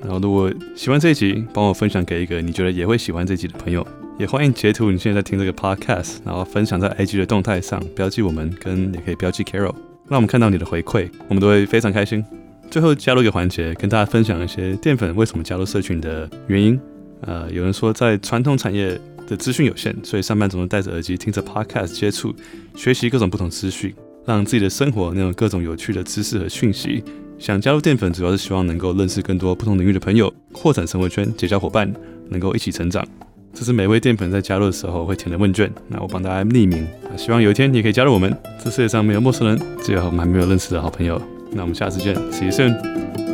[0.00, 3.84] 然后如果喜欢这一集，帮我分享给一个你觉得也会喜欢这一集的朋友。
[4.18, 9.74] 也欢迎截图你现在在听这个 Podcast，然后分享在 IG 的动态上，标记我们，跟也可以标记 Carol，
[10.08, 12.24] 让我们看到你的回馈，我们都会非常开心。
[12.70, 16.78] 最后加入一个环节，跟大家分享一些淀粉为什么加入社群的原因。
[17.22, 22.34] 呃，有人说在传统产业的资讯有限，所以上班总是戴着耳机听着 podcast 接触
[22.74, 23.94] 学习各种不同资讯，
[24.24, 27.02] 让自己的生活能有各种有趣的知识和讯息。
[27.38, 31.90] 想加入淀粉，主要是希望能够认识更多不同领域的朋友，扩展生活圈，结交伙伴，
[32.28, 33.06] 能够一起成长。
[33.52, 36.86] 这是每位淀粉在加入的时候会填的问卷，那我帮大家匿名。
[37.16, 38.36] 希望有一天你可以加入我们。
[38.62, 41.20] 这世界上没有陌生人，只有我们还没有认识的好朋友。
[41.52, 43.29] 那我们下次见，See you soon。